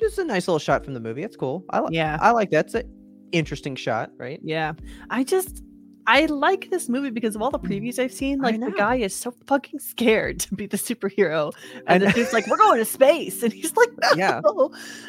just 0.00 0.18
a 0.18 0.24
nice 0.24 0.48
little 0.48 0.58
shot 0.58 0.82
from 0.84 0.94
the 0.94 1.00
movie. 1.00 1.22
It's 1.24 1.36
cool. 1.36 1.62
I 1.70 1.80
like. 1.80 1.92
yeah 1.92 2.16
I 2.22 2.30
like 2.30 2.50
that. 2.52 2.66
It's 2.66 2.74
an 2.74 2.90
interesting 3.32 3.76
shot, 3.76 4.10
right? 4.16 4.40
Yeah. 4.42 4.72
I 5.10 5.24
just 5.24 5.62
I 6.06 6.26
like 6.26 6.70
this 6.70 6.88
movie 6.88 7.10
because 7.10 7.34
of 7.34 7.42
all 7.42 7.50
the 7.50 7.58
previews 7.58 7.98
I've 7.98 8.12
seen. 8.12 8.38
Like 8.40 8.60
the 8.60 8.70
guy 8.70 8.96
is 8.96 9.14
so 9.14 9.32
fucking 9.46 9.80
scared 9.80 10.40
to 10.40 10.54
be 10.54 10.66
the 10.66 10.76
superhero. 10.76 11.52
I 11.86 11.94
And 11.94 12.02
the 12.04 12.08
know. 12.08 12.28
like, 12.32 12.46
We're 12.46 12.56
going 12.58 12.78
to 12.78 12.84
space. 12.84 13.42
And 13.42 13.52
he's 13.52 13.74
like, 13.76 13.90
No. 14.16 14.16
Yeah. 14.16 14.40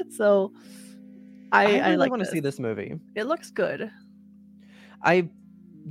So 0.09 0.51
I, 1.51 1.63
I, 1.63 1.67
I, 1.67 1.85
really 1.85 1.97
like 1.97 2.09
want 2.09 2.23
to 2.23 2.29
see 2.29 2.39
this 2.39 2.59
movie. 2.59 2.99
It 3.15 3.25
looks 3.25 3.51
good. 3.51 3.91
I 5.03 5.29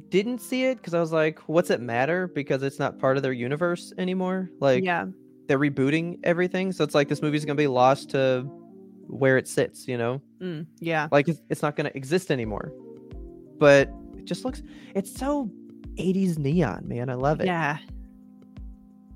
didn't 0.08 0.40
see 0.40 0.64
it 0.64 0.78
because 0.78 0.92
I 0.94 1.00
was 1.00 1.12
like, 1.12 1.38
what's 1.48 1.70
it 1.70 1.80
matter? 1.80 2.28
Because 2.28 2.62
it's 2.62 2.78
not 2.78 2.98
part 2.98 3.16
of 3.16 3.22
their 3.22 3.32
universe 3.32 3.92
anymore. 3.98 4.50
Like 4.60 4.84
yeah. 4.84 5.06
they're 5.46 5.58
rebooting 5.58 6.18
everything. 6.24 6.72
So 6.72 6.84
it's 6.84 6.94
like 6.94 7.08
this 7.08 7.22
movie's 7.22 7.44
gonna 7.44 7.54
be 7.54 7.68
lost 7.68 8.10
to 8.10 8.42
where 9.06 9.38
it 9.38 9.46
sits. 9.48 9.86
You 9.86 9.98
know, 9.98 10.20
Mm, 10.40 10.66
yeah. 10.80 11.08
like 11.12 11.28
it's, 11.28 11.40
it's 11.48 11.62
not 11.62 11.76
going 11.76 11.88
to 11.88 11.96
exist 11.96 12.30
anymore. 12.30 12.72
But 13.58 13.88
just 14.26 14.44
looks. 14.44 14.62
It's 14.94 15.12
so 15.12 15.50
80s 15.96 16.38
neon, 16.38 16.86
man. 16.86 17.08
I 17.08 17.14
love 17.14 17.40
it. 17.40 17.46
Yeah. 17.46 17.78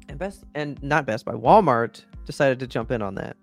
And 0.09 0.19
best 0.19 0.45
and 0.55 0.83
not 0.83 1.07
Best 1.07 1.25
Buy 1.25 1.33
Walmart 1.33 2.05
decided 2.25 2.59
to 2.61 2.67
jump 2.67 2.91
in 2.91 3.03
on 3.03 3.15
that. 3.17 3.37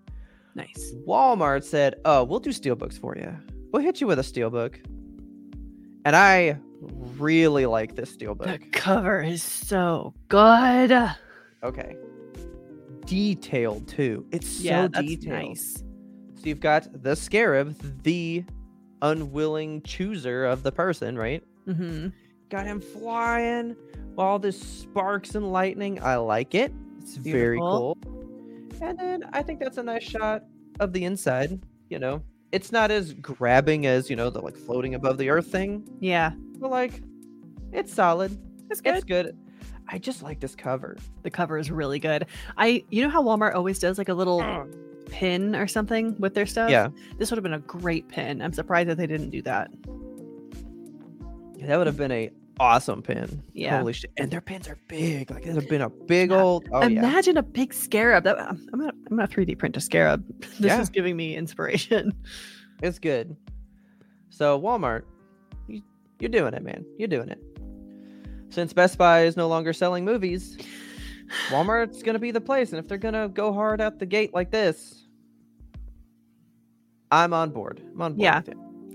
Nice. 0.54 0.92
Walmart 1.06 1.64
said, 1.64 1.96
"Oh, 2.04 2.24
we'll 2.24 2.40
do 2.40 2.50
steelbooks 2.50 2.98
for 2.98 3.16
you. 3.16 3.34
We'll 3.72 3.82
hit 3.82 4.00
you 4.00 4.06
with 4.06 4.18
a 4.18 4.22
steelbook." 4.22 4.76
And 6.04 6.14
I 6.16 6.58
really 7.16 7.66
like 7.66 7.94
this 7.94 8.16
steelbook. 8.16 8.46
The 8.46 8.58
cover 8.70 9.20
is 9.20 9.42
so 9.42 10.14
good. 10.28 10.92
Okay. 11.62 11.96
Detailed 13.06 13.88
too. 13.88 14.26
It's 14.30 14.60
yeah, 14.60 14.82
so 14.84 14.88
that's 14.88 15.06
detailed. 15.06 15.48
nice. 15.48 15.84
So 16.34 16.42
you've 16.44 16.60
got 16.60 17.02
the 17.02 17.16
scarab, 17.16 17.76
the 18.02 18.44
unwilling 19.02 19.82
chooser 19.82 20.44
of 20.44 20.62
the 20.62 20.72
person, 20.72 21.16
right? 21.16 21.42
Mm-hmm. 21.68 22.08
Got 22.48 22.66
him 22.66 22.80
flying 22.80 23.76
All 24.16 24.38
this 24.38 24.60
sparks 24.60 25.34
and 25.34 25.52
lightning. 25.52 26.02
I 26.02 26.16
like 26.16 26.54
it. 26.54 26.72
It's 27.00 27.16
very 27.16 27.58
cool. 27.58 27.96
And 28.80 28.98
then 28.98 29.24
I 29.32 29.42
think 29.42 29.60
that's 29.60 29.76
a 29.78 29.82
nice 29.82 30.02
shot 30.02 30.44
of 30.80 30.92
the 30.92 31.04
inside. 31.04 31.60
You 31.90 31.98
know, 31.98 32.22
it's 32.52 32.70
not 32.72 32.90
as 32.90 33.12
grabbing 33.14 33.86
as 33.86 34.08
you 34.10 34.16
know 34.16 34.30
the 34.30 34.40
like 34.40 34.56
floating 34.56 34.94
above 34.94 35.18
the 35.18 35.30
earth 35.30 35.46
thing, 35.48 35.88
Yeah. 36.00 36.32
but 36.58 36.70
like 36.70 37.02
it's 37.72 37.92
solid. 37.92 38.36
It's 38.70 38.80
good. 38.80 38.96
It's 38.96 39.04
good. 39.04 39.36
I 39.88 39.98
just 39.98 40.22
like 40.22 40.40
this 40.40 40.54
cover. 40.54 40.96
The 41.22 41.30
cover 41.30 41.56
is 41.58 41.70
really 41.70 41.98
good. 41.98 42.26
I 42.56 42.84
you 42.90 43.02
know 43.02 43.08
how 43.08 43.22
Walmart 43.22 43.54
always 43.54 43.78
does 43.78 43.96
like 43.98 44.08
a 44.10 44.14
little 44.14 44.42
pin 45.06 45.56
or 45.56 45.66
something 45.66 46.14
with 46.18 46.34
their 46.34 46.44
stuff? 46.46 46.70
Yeah, 46.70 46.88
This 47.18 47.30
would 47.30 47.38
have 47.38 47.42
been 47.42 47.54
a 47.54 47.60
great 47.60 48.08
pin. 48.08 48.42
I'm 48.42 48.52
surprised 48.52 48.90
that 48.90 48.98
they 48.98 49.06
didn't 49.06 49.30
do 49.30 49.40
that. 49.42 49.70
That 51.66 51.76
would 51.76 51.86
have 51.86 51.96
been 51.96 52.12
a 52.12 52.30
awesome 52.60 53.02
pin. 53.02 53.42
Yeah. 53.52 53.78
Holy 53.78 53.92
shit! 53.92 54.10
And 54.16 54.30
their 54.30 54.40
pins 54.40 54.68
are 54.68 54.78
big. 54.88 55.30
Like 55.30 55.44
it 55.46 55.54
would 55.54 55.62
have 55.62 55.68
been 55.70 55.82
a 55.82 55.90
big 55.90 56.30
Yeah. 56.30 56.42
old. 56.42 56.68
Oh 56.72 56.80
yeah. 56.86 56.98
Imagine 57.00 57.36
a 57.36 57.42
big 57.42 57.72
scarab. 57.74 58.24
That, 58.24 58.38
I'm 58.38 58.66
I'm 58.72 58.80
gonna 58.80 58.92
I'm 59.10 59.16
gonna 59.16 59.28
3D 59.28 59.58
print 59.58 59.76
a 59.76 59.80
scarab. 59.80 60.24
This 60.40 60.60
Yeah. 60.60 60.80
is 60.80 60.88
giving 60.88 61.16
me 61.16 61.34
inspiration. 61.36 62.12
It's 62.82 62.98
good. 63.00 63.36
So 64.30 64.60
Walmart, 64.60 65.02
you, 65.66 65.82
you're 66.20 66.30
doing 66.30 66.54
it, 66.54 66.62
man. 66.62 66.84
You're 66.96 67.08
doing 67.08 67.28
it. 67.28 67.38
Since 68.50 68.72
Best 68.72 68.96
Buy 68.98 69.22
is 69.24 69.36
no 69.36 69.48
longer 69.48 69.72
selling 69.72 70.04
movies, 70.04 70.56
Walmart's 71.50 72.02
gonna 72.04 72.18
be 72.20 72.30
the 72.30 72.40
place. 72.40 72.70
And 72.70 72.78
if 72.78 72.86
they're 72.88 72.98
gonna 72.98 73.28
go 73.28 73.52
hard 73.52 73.80
out 73.80 73.98
the 73.98 74.06
gate 74.06 74.32
like 74.32 74.50
this, 74.52 75.06
I'm 77.10 77.32
on 77.32 77.50
board. 77.50 77.80
I'm 77.94 78.02
on 78.02 78.12
board. 78.14 78.20
Yeah. 78.22 78.42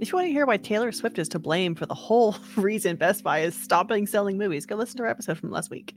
If 0.04 0.10
you 0.12 0.18
want 0.18 0.28
to 0.28 0.32
hear 0.34 0.46
why 0.46 0.58
Taylor 0.58 0.92
Swift 0.92 1.18
is 1.18 1.30
to 1.30 1.40
blame 1.40 1.76
for 1.76 1.86
the 1.86 1.94
whole 1.94 2.36
reason 2.58 2.98
Best 2.98 3.24
Buy 3.24 3.40
is 3.40 3.56
stopping 3.56 4.06
selling 4.06 4.38
movies, 4.38 4.66
go 4.66 4.76
listen 4.76 4.98
to 4.98 5.04
our 5.04 5.10
episode 5.10 5.38
from 5.38 5.50
last 5.50 5.70
week. 5.70 5.96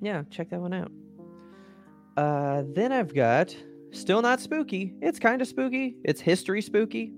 Yeah, 0.00 0.22
check 0.30 0.50
that 0.50 0.60
one 0.60 0.72
out. 0.72 0.92
Uh, 2.16 2.62
then 2.74 2.92
I've 2.92 3.12
got 3.12 3.54
still 3.90 4.22
not 4.22 4.38
spooky. 4.38 4.94
It's 5.02 5.18
kind 5.18 5.42
of 5.42 5.48
spooky. 5.48 5.96
It's 6.04 6.20
history 6.20 6.62
spooky. 6.62 7.12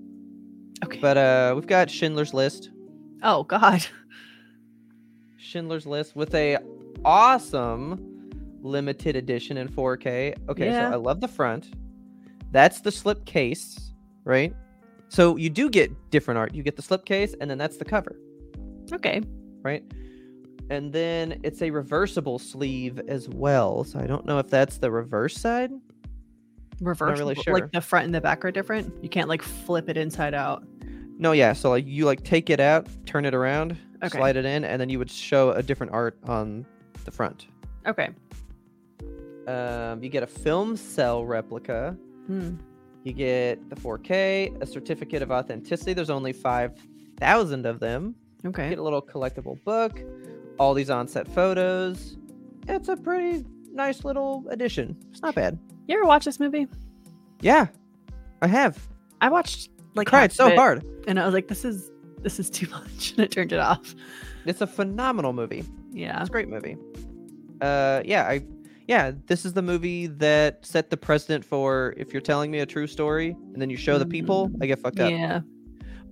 Okay. 0.83 0.97
But 0.99 1.17
uh, 1.17 1.51
we've 1.55 1.67
got 1.67 1.91
Schindler's 1.91 2.33
List. 2.33 2.71
oh 3.21 3.43
God. 3.43 3.85
Schindler's 5.37 5.85
List 5.85 6.15
with 6.15 6.33
a 6.33 6.57
awesome 7.05 8.31
limited 8.63 9.15
edition 9.15 9.57
in 9.57 9.67
4K. 9.67 10.33
Okay, 10.49 10.65
Yeah. 10.65 10.89
so 10.89 10.93
I 10.93 10.97
love 10.97 11.21
the 11.21 11.27
front. 11.27 11.69
That's 12.51 12.81
the 12.81 12.91
slip 12.91 13.23
case, 13.25 13.91
right? 14.23 14.51
So 15.13 15.37
you 15.37 15.51
do 15.51 15.69
get 15.69 15.91
different 16.09 16.39
art. 16.39 16.55
You 16.55 16.63
get 16.63 16.75
the 16.75 16.81
slipcase, 16.81 17.35
and 17.39 17.47
then 17.47 17.59
that's 17.59 17.77
the 17.77 17.85
cover, 17.85 18.15
Okay. 18.91 19.21
right? 19.61 19.83
And 20.71 20.91
then 20.91 21.39
it's 21.43 21.61
a 21.61 21.69
reversible 21.69 22.39
sleeve 22.39 22.99
as 23.07 23.29
well. 23.29 23.83
So 23.83 23.99
I 23.99 24.07
don't 24.07 24.25
know 24.25 24.39
if 24.39 24.49
that's 24.49 24.79
the 24.79 24.89
reverse 24.89 25.37
side. 25.37 25.69
Reverse. 26.81 27.19
really 27.19 27.35
sure. 27.35 27.53
Like 27.53 27.71
the 27.71 27.79
front 27.79 28.05
and 28.05 28.15
the 28.15 28.21
back 28.21 28.43
are 28.43 28.49
different. 28.51 28.91
You 29.03 29.09
can't 29.09 29.29
like 29.29 29.43
flip 29.43 29.87
it 29.87 29.97
inside 29.97 30.33
out. 30.33 30.63
No, 31.19 31.31
yeah. 31.31 31.53
So 31.53 31.69
like 31.69 31.85
you 31.85 32.05
like 32.05 32.23
take 32.23 32.49
it 32.49 32.59
out, 32.59 32.87
turn 33.05 33.23
it 33.25 33.35
around, 33.35 33.77
Okay. 34.03 34.17
slide 34.17 34.35
it 34.35 34.45
in, 34.45 34.65
and 34.65 34.81
then 34.81 34.89
you 34.89 34.97
would 34.97 35.11
show 35.11 35.51
a 35.51 35.61
different 35.61 35.93
art 35.93 36.17
on 36.23 36.65
the 37.05 37.11
front. 37.11 37.45
Okay. 37.85 38.09
Um, 39.47 40.01
you 40.01 40.09
get 40.09 40.23
a 40.23 40.27
film 40.27 40.75
cell 40.75 41.23
replica. 41.23 41.95
Hmm. 42.25 42.55
You 43.03 43.13
get 43.13 43.69
the 43.69 43.75
4K, 43.75 44.61
a 44.61 44.65
certificate 44.65 45.21
of 45.21 45.31
authenticity. 45.31 45.93
There's 45.93 46.09
only 46.09 46.31
5,000 46.33 47.65
of 47.65 47.79
them. 47.79 48.15
You 48.43 48.49
Okay. 48.49 48.69
get 48.69 48.79
a 48.79 48.83
little 48.83 49.01
collectible 49.01 49.61
book, 49.63 49.99
all 50.59 50.73
these 50.73 50.89
on-set 50.89 51.27
photos. 51.27 52.17
It's 52.67 52.87
a 52.89 52.95
pretty 52.95 53.45
nice 53.73 54.05
little 54.05 54.45
addition. 54.49 54.95
It's 55.11 55.21
not 55.21 55.35
bad. 55.35 55.57
You 55.87 55.97
ever 55.97 56.05
watch 56.05 56.23
this 56.25 56.39
movie? 56.39 56.67
Yeah, 57.41 57.67
I 58.41 58.47
have. 58.47 58.87
I 59.19 59.29
watched 59.29 59.69
like 59.95 60.07
Cried 60.07 60.31
so 60.31 60.55
hard. 60.55 60.83
and 61.07 61.19
I 61.19 61.25
was 61.25 61.33
like, 61.33 61.47
"This 61.49 61.65
is 61.65 61.91
this 62.21 62.39
is 62.39 62.49
too 62.49 62.67
much," 62.71 63.11
and 63.11 63.21
I 63.21 63.25
turned 63.27 63.51
it 63.51 63.59
off. 63.59 63.93
It's 64.45 64.61
a 64.61 64.67
phenomenal 64.67 65.33
movie. 65.33 65.63
Yeah. 65.91 66.19
It's 66.21 66.29
a 66.29 66.31
great 66.31 66.47
movie. 66.49 66.77
Uh, 67.61 68.01
yeah, 68.05 68.23
I, 68.27 68.41
yeah, 68.87 69.11
this 69.27 69.45
is 69.45 69.53
the 69.53 69.61
movie 69.61 70.07
that 70.07 70.65
set 70.65 70.89
the 70.89 70.97
precedent 70.97 71.45
for 71.45 71.93
if 71.97 72.11
you're 72.11 72.21
telling 72.21 72.51
me 72.51 72.59
a 72.59 72.65
true 72.65 72.87
story 72.87 73.35
and 73.53 73.61
then 73.61 73.69
you 73.69 73.77
show 73.77 73.97
the 73.97 74.05
people, 74.05 74.49
mm-hmm. 74.49 74.63
I 74.63 74.65
get 74.65 74.79
fucked 74.79 74.99
up. 74.99 75.11
Yeah. 75.11 75.41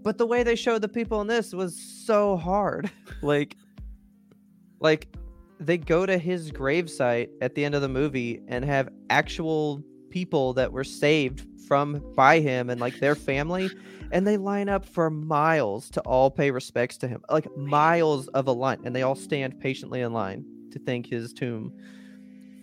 But 0.03 0.17
the 0.17 0.25
way 0.25 0.43
they 0.43 0.55
showed 0.55 0.81
the 0.81 0.89
people 0.89 1.21
in 1.21 1.27
this 1.27 1.53
was 1.53 1.79
so 1.79 2.37
hard. 2.37 2.89
like, 3.21 3.55
like 4.79 5.15
they 5.59 5.77
go 5.77 6.05
to 6.05 6.17
his 6.17 6.51
gravesite 6.51 7.29
at 7.41 7.55
the 7.55 7.63
end 7.63 7.75
of 7.75 7.81
the 7.81 7.89
movie 7.89 8.41
and 8.47 8.65
have 8.65 8.89
actual 9.09 9.83
people 10.09 10.53
that 10.53 10.71
were 10.71 10.83
saved 10.83 11.45
from 11.67 12.03
by 12.15 12.39
him 12.39 12.69
and 12.69 12.81
like 12.81 12.99
their 12.99 13.15
family 13.15 13.69
and 14.11 14.27
they 14.27 14.35
line 14.35 14.67
up 14.67 14.85
for 14.85 15.09
miles 15.09 15.89
to 15.89 16.01
all 16.01 16.29
pay 16.29 16.51
respects 16.51 16.97
to 16.97 17.07
him 17.07 17.23
like 17.29 17.47
miles 17.55 18.27
of 18.29 18.47
a 18.47 18.51
line 18.51 18.77
and 18.83 18.93
they 18.93 19.03
all 19.03 19.15
stand 19.15 19.57
patiently 19.61 20.01
in 20.01 20.11
line 20.11 20.43
to 20.69 20.79
thank 20.79 21.07
his 21.07 21.31
tomb 21.31 21.71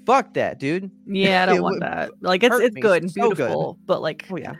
fuck 0.09 0.35
that 0.35 0.59
dude 0.59 0.91
Yeah, 1.07 1.43
I 1.43 1.47
don't 1.53 1.63
want 1.63 1.81
that. 1.81 2.11
Like 2.21 2.43
it's 2.43 2.59
it's 2.59 2.75
me 2.75 2.81
good 2.81 3.03
and 3.03 3.11
so 3.13 3.29
good. 3.29 3.37
beautiful, 3.37 3.79
but 3.87 4.03
like 4.03 4.27
oh 4.31 4.37
yeah 4.39 4.55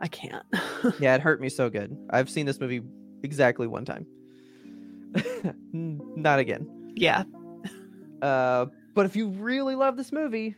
I 0.00 0.08
can't. 0.08 0.44
yeah 1.00 1.14
it 1.14 1.20
hurt 1.20 1.40
me 1.40 1.48
so 1.48 1.70
good 1.70 1.96
i've 2.10 2.28
seen 2.30 2.44
this 2.46 2.58
movie 2.60 2.80
exactly 3.22 3.66
one 3.66 3.84
time 3.84 4.06
not 5.72 6.38
again 6.38 6.66
yeah. 6.96 7.22
Uh, 8.20 8.66
but 8.94 9.06
if 9.06 9.16
you 9.16 9.28
really 9.28 9.74
love 9.74 9.96
this 9.96 10.12
movie, 10.12 10.54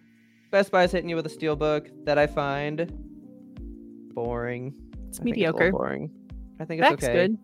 Best 0.50 0.72
Buy 0.72 0.82
is 0.84 0.90
hitting 0.90 1.08
you 1.08 1.14
with 1.14 1.26
a 1.26 1.28
steelbook 1.28 1.88
that 2.04 2.18
I 2.18 2.26
find 2.26 2.90
boring. 4.14 4.74
It's 5.08 5.20
I 5.20 5.24
think 5.24 5.36
a 5.36 5.40
little 5.40 5.52
mediocre. 5.60 5.70
boring. 5.70 6.10
I 6.58 6.64
think 6.64 6.80
it's 6.80 6.90
Back's 6.90 7.04
okay. 7.04 7.12
good. 7.12 7.38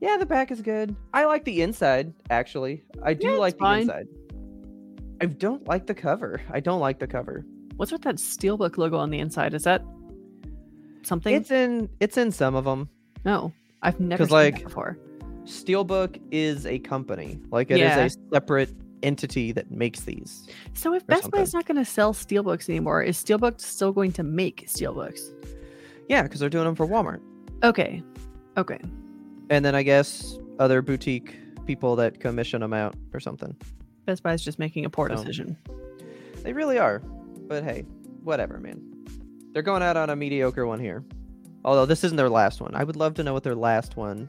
Yeah, 0.00 0.16
the 0.16 0.24
back 0.26 0.50
is 0.50 0.62
good. 0.62 0.96
I 1.12 1.26
like 1.26 1.44
the 1.44 1.60
inside 1.60 2.14
actually. 2.30 2.82
I 3.02 3.12
do 3.14 3.28
Yeah, 3.28 3.34
like 3.34 3.54
the 3.54 3.58
fine. 3.60 3.82
inside. 3.82 4.06
I 5.20 5.26
don't 5.26 5.66
like 5.66 5.86
the 5.86 5.94
cover. 5.94 6.40
I 6.50 6.60
don't 6.60 6.80
like 6.80 6.98
the 6.98 7.06
cover. 7.06 7.44
What's 7.76 7.92
with 7.92 8.02
that 8.02 8.16
steelbook 8.16 8.78
logo 8.78 8.96
on 8.98 9.10
the 9.10 9.18
inside? 9.18 9.54
Is 9.54 9.64
that 9.64 9.82
something? 11.02 11.34
It's 11.34 11.50
in 11.50 11.88
it's 12.00 12.16
in 12.16 12.30
some 12.32 12.54
of 12.54 12.64
them. 12.64 12.88
no, 13.24 13.52
I've 13.82 14.00
never 14.00 14.24
seen 14.24 14.32
like, 14.32 14.54
that 14.56 14.64
before. 14.64 14.98
Steelbook 15.44 16.20
is 16.30 16.66
a 16.66 16.78
company. 16.78 17.38
Like 17.50 17.70
it 17.70 17.74
is 17.74 17.80
Yeah. 17.80 18.04
a 18.04 18.10
separate 18.32 18.70
entity 19.02 19.52
that 19.52 19.70
makes 19.70 20.00
these. 20.00 20.46
So 20.74 20.94
if 20.94 21.06
Best 21.06 21.30
Buy 21.30 21.40
is 21.40 21.54
not 21.54 21.64
going 21.66 21.78
to 21.78 21.84
sell 21.86 22.12
steelbooks 22.12 22.68
anymore, 22.68 23.02
is 23.02 23.16
Steelbook 23.16 23.58
still 23.60 23.92
going 23.92 24.12
to 24.12 24.22
make 24.22 24.66
steelbooks? 24.68 25.20
Yeah, 26.08 26.22
because 26.24 26.40
they're 26.40 26.50
doing 26.50 26.66
them 26.66 26.74
for 26.74 26.86
Walmart. 26.86 27.20
Okay. 27.62 28.02
Okay. 28.56 28.78
and 29.48 29.64
then 29.64 29.74
I 29.74 29.82
guess 29.82 30.38
other 30.58 30.82
boutique 30.82 31.34
people 31.66 31.96
that 31.96 32.20
commission 32.20 32.60
them 32.60 32.72
out 32.74 32.94
or 33.14 33.20
something. 33.20 33.56
Best 34.10 34.24
Buy 34.24 34.32
is 34.32 34.42
just 34.42 34.58
making 34.58 34.84
a 34.84 34.90
poor 34.90 35.08
So- 35.08 35.14
decision. 35.14 35.56
They 36.42 36.52
really 36.52 36.78
are. 36.78 36.98
But 36.98 37.62
hey, 37.62 37.82
whatever, 38.24 38.58
man. 38.58 38.82
They're 39.52 39.62
going 39.62 39.84
out 39.84 39.96
on 39.96 40.10
a 40.10 40.16
mediocre 40.16 40.66
one 40.66 40.80
here. 40.80 41.04
Although 41.64 41.86
this 41.86 42.02
isn't 42.02 42.16
their 42.16 42.28
last 42.28 42.60
one. 42.60 42.74
I 42.74 42.82
would 42.82 42.96
love 42.96 43.14
to 43.14 43.22
know 43.22 43.32
what 43.32 43.44
their 43.44 43.54
last 43.54 43.96
one 43.96 44.28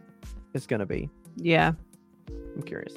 is 0.53 0.67
going 0.67 0.81
to 0.81 0.85
be. 0.85 1.09
Yeah. 1.35 1.71
I'm 2.29 2.61
curious. 2.61 2.93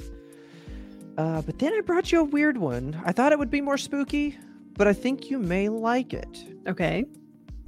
Uh, 1.16 1.40
but 1.40 1.58
then 1.58 1.72
I 1.72 1.80
brought 1.80 2.12
you 2.12 2.20
a 2.20 2.24
weird 2.24 2.58
one. 2.58 3.00
I 3.02 3.12
thought 3.12 3.32
it 3.32 3.38
would 3.38 3.50
be 3.50 3.62
more 3.62 3.78
spooky, 3.78 4.36
but 4.76 4.86
I 4.86 4.92
think 4.92 5.30
you 5.30 5.38
may 5.38 5.70
like 5.70 6.12
it. 6.12 6.44
Okay. 6.68 7.06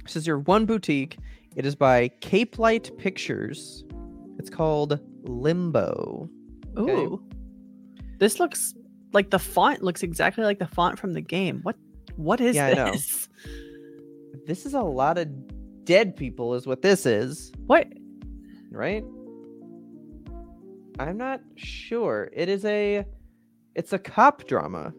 This 0.03 0.15
is 0.15 0.27
your 0.27 0.37
one 0.39 0.65
boutique. 0.67 1.17
It 1.55 1.65
is 1.65 1.73
by 1.73 2.09
Cape 2.21 2.59
Light 2.59 2.91
Pictures. 2.99 3.83
It's 4.37 4.51
called 4.51 4.99
Limbo. 5.23 6.29
Ooh. 6.77 6.83
Okay. 6.89 7.23
This 8.19 8.39
looks 8.39 8.73
like 9.13 9.29
the 9.29 9.39
font 9.39 9.81
looks 9.83 10.03
exactly 10.03 10.43
like 10.43 10.59
the 10.59 10.67
font 10.67 10.99
from 10.99 11.13
the 11.13 11.21
game. 11.21 11.59
What 11.63 11.75
what 12.15 12.41
is 12.41 12.55
Yeah, 12.55 12.91
this? 12.91 13.29
this 14.45 14.65
is 14.65 14.73
a 14.73 14.81
lot 14.81 15.17
of 15.17 15.27
dead 15.85 16.15
people, 16.15 16.53
is 16.55 16.65
what 16.67 16.81
this 16.81 17.05
is, 17.05 17.51
What? 17.67 17.87
right? 18.71 19.03
I'm 20.99 21.17
not 21.17 21.41
sure. 21.55 22.29
It 22.33 22.49
is 22.49 22.65
a, 22.65 23.05
it's 23.75 23.93
a 23.93 23.99
cop 23.99 24.47
drama. 24.47 24.93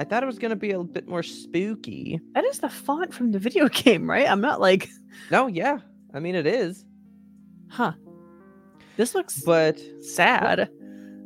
I 0.00 0.04
thought 0.04 0.22
it 0.22 0.26
was 0.26 0.38
gonna 0.38 0.56
be 0.56 0.70
a 0.72 0.82
bit 0.82 1.06
more 1.06 1.22
spooky. 1.22 2.18
That 2.34 2.44
is 2.44 2.60
the 2.60 2.70
font 2.70 3.12
from 3.12 3.30
the 3.32 3.38
video 3.38 3.68
game, 3.72 4.08
right? 4.08 4.28
I'm 4.28 4.40
not 4.40 4.60
like, 4.60 4.88
No, 5.30 5.46
yeah, 5.48 5.78
I 6.14 6.20
mean 6.20 6.34
it 6.34 6.46
is, 6.46 6.84
huh. 7.68 7.92
This 8.96 9.14
looks 9.14 9.42
but 9.42 9.78
sad. 10.02 10.68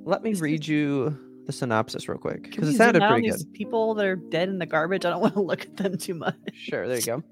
let 0.04 0.22
me 0.22 0.34
read 0.34 0.66
you 0.66 1.16
the 1.46 1.52
synopsis 1.52 2.08
real 2.08 2.18
quick 2.18 2.42
because 2.44 2.68
it 2.68 2.76
sounded 2.76 3.02
pretty 3.02 3.28
good. 3.28 3.34
these 3.34 3.44
People 3.46 3.94
that 3.94 4.06
are 4.06 4.16
dead 4.16 4.48
in 4.48 4.58
the 4.58 4.66
garbage. 4.66 5.04
I 5.04 5.10
don't 5.10 5.20
want 5.22 5.34
to 5.34 5.42
look 5.42 5.62
at 5.62 5.76
them 5.76 5.96
too 5.96 6.14
much. 6.14 6.36
Sure, 6.54 6.86
there 6.86 6.98
you 6.98 7.22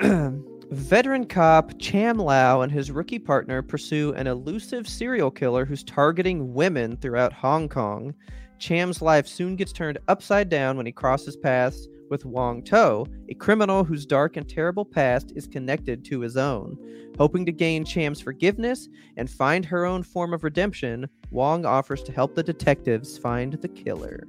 go. 0.00 0.42
Veteran 0.70 1.26
cop 1.26 1.72
Cham 1.78 2.18
Lau 2.18 2.60
and 2.60 2.70
his 2.70 2.90
rookie 2.92 3.18
partner 3.18 3.60
pursue 3.62 4.12
an 4.14 4.26
elusive 4.26 4.88
serial 4.88 5.30
killer 5.30 5.64
who's 5.64 5.82
targeting 5.82 6.54
women 6.54 6.96
throughout 6.96 7.32
Hong 7.32 7.68
Kong. 7.68 8.14
Cham's 8.58 9.02
life 9.02 9.26
soon 9.26 9.56
gets 9.56 9.72
turned 9.72 9.98
upside 10.06 10.48
down 10.48 10.76
when 10.76 10.86
he 10.86 10.92
crosses 10.92 11.36
paths 11.36 11.88
with 12.10 12.24
Wong 12.24 12.62
To, 12.64 13.06
a 13.28 13.34
criminal 13.34 13.84
whose 13.84 14.04
dark 14.04 14.36
and 14.36 14.48
terrible 14.48 14.84
past 14.84 15.32
is 15.36 15.46
connected 15.46 16.04
to 16.06 16.20
his 16.20 16.36
own. 16.36 16.76
Hoping 17.18 17.46
to 17.46 17.52
gain 17.52 17.84
Cham's 17.84 18.20
forgiveness 18.20 18.88
and 19.16 19.30
find 19.30 19.64
her 19.64 19.84
own 19.84 20.02
form 20.02 20.34
of 20.34 20.44
redemption, 20.44 21.08
Wong 21.30 21.64
offers 21.64 22.02
to 22.02 22.12
help 22.12 22.34
the 22.34 22.42
detectives 22.42 23.16
find 23.18 23.54
the 23.54 23.68
killer. 23.68 24.26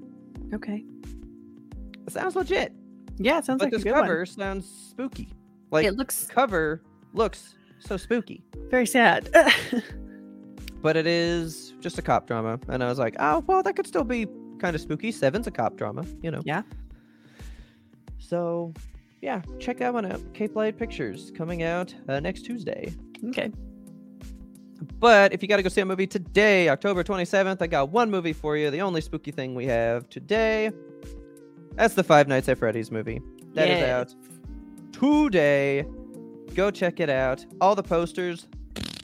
Okay. 0.53 0.83
It 2.05 2.13
sounds 2.13 2.35
legit. 2.35 2.73
Yeah, 3.17 3.38
it 3.38 3.45
sounds 3.45 3.59
but 3.59 3.65
like 3.65 3.73
this 3.73 3.83
cover 3.83 4.17
one. 4.19 4.25
sounds 4.25 4.67
spooky. 4.89 5.29
Like 5.69 5.85
it 5.85 5.95
looks 5.95 6.25
cover 6.25 6.81
looks 7.13 7.55
so 7.79 7.97
spooky, 7.97 8.43
very 8.69 8.85
sad. 8.85 9.29
but 10.81 10.97
it 10.97 11.07
is 11.07 11.73
just 11.79 11.97
a 11.97 12.01
cop 12.01 12.27
drama. 12.27 12.59
And 12.67 12.83
I 12.83 12.88
was 12.88 13.00
like, 13.00 13.15
oh 13.19 13.43
well, 13.47 13.63
that 13.63 13.75
could 13.75 13.88
still 13.88 14.03
be 14.03 14.27
kind 14.59 14.75
of 14.75 14.81
spooky. 14.81 15.11
Seven's 15.11 15.47
a 15.47 15.51
cop 15.51 15.77
drama, 15.77 16.05
you 16.21 16.31
know. 16.31 16.41
Yeah. 16.45 16.63
So, 18.22 18.74
yeah, 19.22 19.42
check 19.60 19.78
that 19.80 19.94
one 19.94 20.06
out. 20.06 20.22
Cape 20.34 20.56
Light 20.56 20.78
Pictures 20.78 21.32
coming 21.36 21.63
out 21.63 21.94
uh, 22.08 22.20
next 22.20 22.44
Tuesday. 22.44 22.94
okay. 23.30 23.51
But 25.00 25.32
if 25.34 25.44
you 25.44 25.48
got 25.48 25.58
to 25.58 25.63
go 25.63 25.70
see 25.70 25.82
a 25.82 25.86
movie 25.86 26.08
today, 26.08 26.70
October 26.70 27.04
27th, 27.04 27.62
I 27.62 27.68
got 27.68 27.90
one 27.90 28.10
movie 28.10 28.34
for 28.34 28.58
you. 28.58 28.72
The 28.72 28.82
only 28.82 29.01
spooky 29.01 29.30
thing 29.32 29.54
we 29.54 29.66
have 29.68 30.10
today. 30.10 30.72
That's 31.75 31.94
the 31.94 32.04
Five 32.04 32.28
Nights 32.28 32.50
at 32.50 32.58
Freddy's 32.58 32.90
movie. 32.92 33.22
That 33.54 33.68
is 33.70 33.80
Yes. 33.80 33.90
out 33.90 34.16
today. 34.92 35.86
Go 36.56 36.72
check 36.72 37.00
it 37.00 37.10
out. 37.10 37.46
All 37.60 37.75
the 37.75 37.84
posters. 37.84 38.48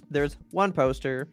There's 0.10 0.38
one 0.52 0.72
poster. 0.72 1.28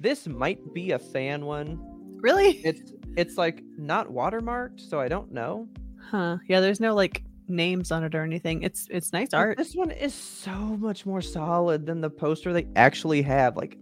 This 0.00 0.26
might 0.26 0.74
be 0.74 0.90
a 0.92 0.98
fan 0.98 1.44
one. 1.46 1.78
Really? 2.20 2.58
It's 2.64 2.92
it's 3.16 3.36
like 3.38 3.62
not 3.78 4.08
watermarked, 4.08 4.80
so 4.80 5.00
I 5.00 5.08
don't 5.08 5.32
know. 5.32 5.68
Huh. 6.10 6.38
Yeah, 6.48 6.60
there's 6.60 6.80
no 6.80 6.94
like 6.94 7.22
names 7.48 7.90
on 7.92 8.02
it 8.04 8.14
or 8.14 8.22
anything. 8.22 8.62
It's 8.62 8.88
it's 8.90 9.12
nice 9.12 9.32
art. 9.34 9.56
This 9.58 9.74
one 9.74 9.90
is 9.90 10.14
so 10.14 10.52
much 10.52 11.04
more 11.06 11.20
solid 11.20 11.86
than 11.86 12.00
the 12.00 12.10
poster 12.10 12.52
they 12.52 12.66
actually 12.76 13.22
have. 13.22 13.56
Like 13.56 13.76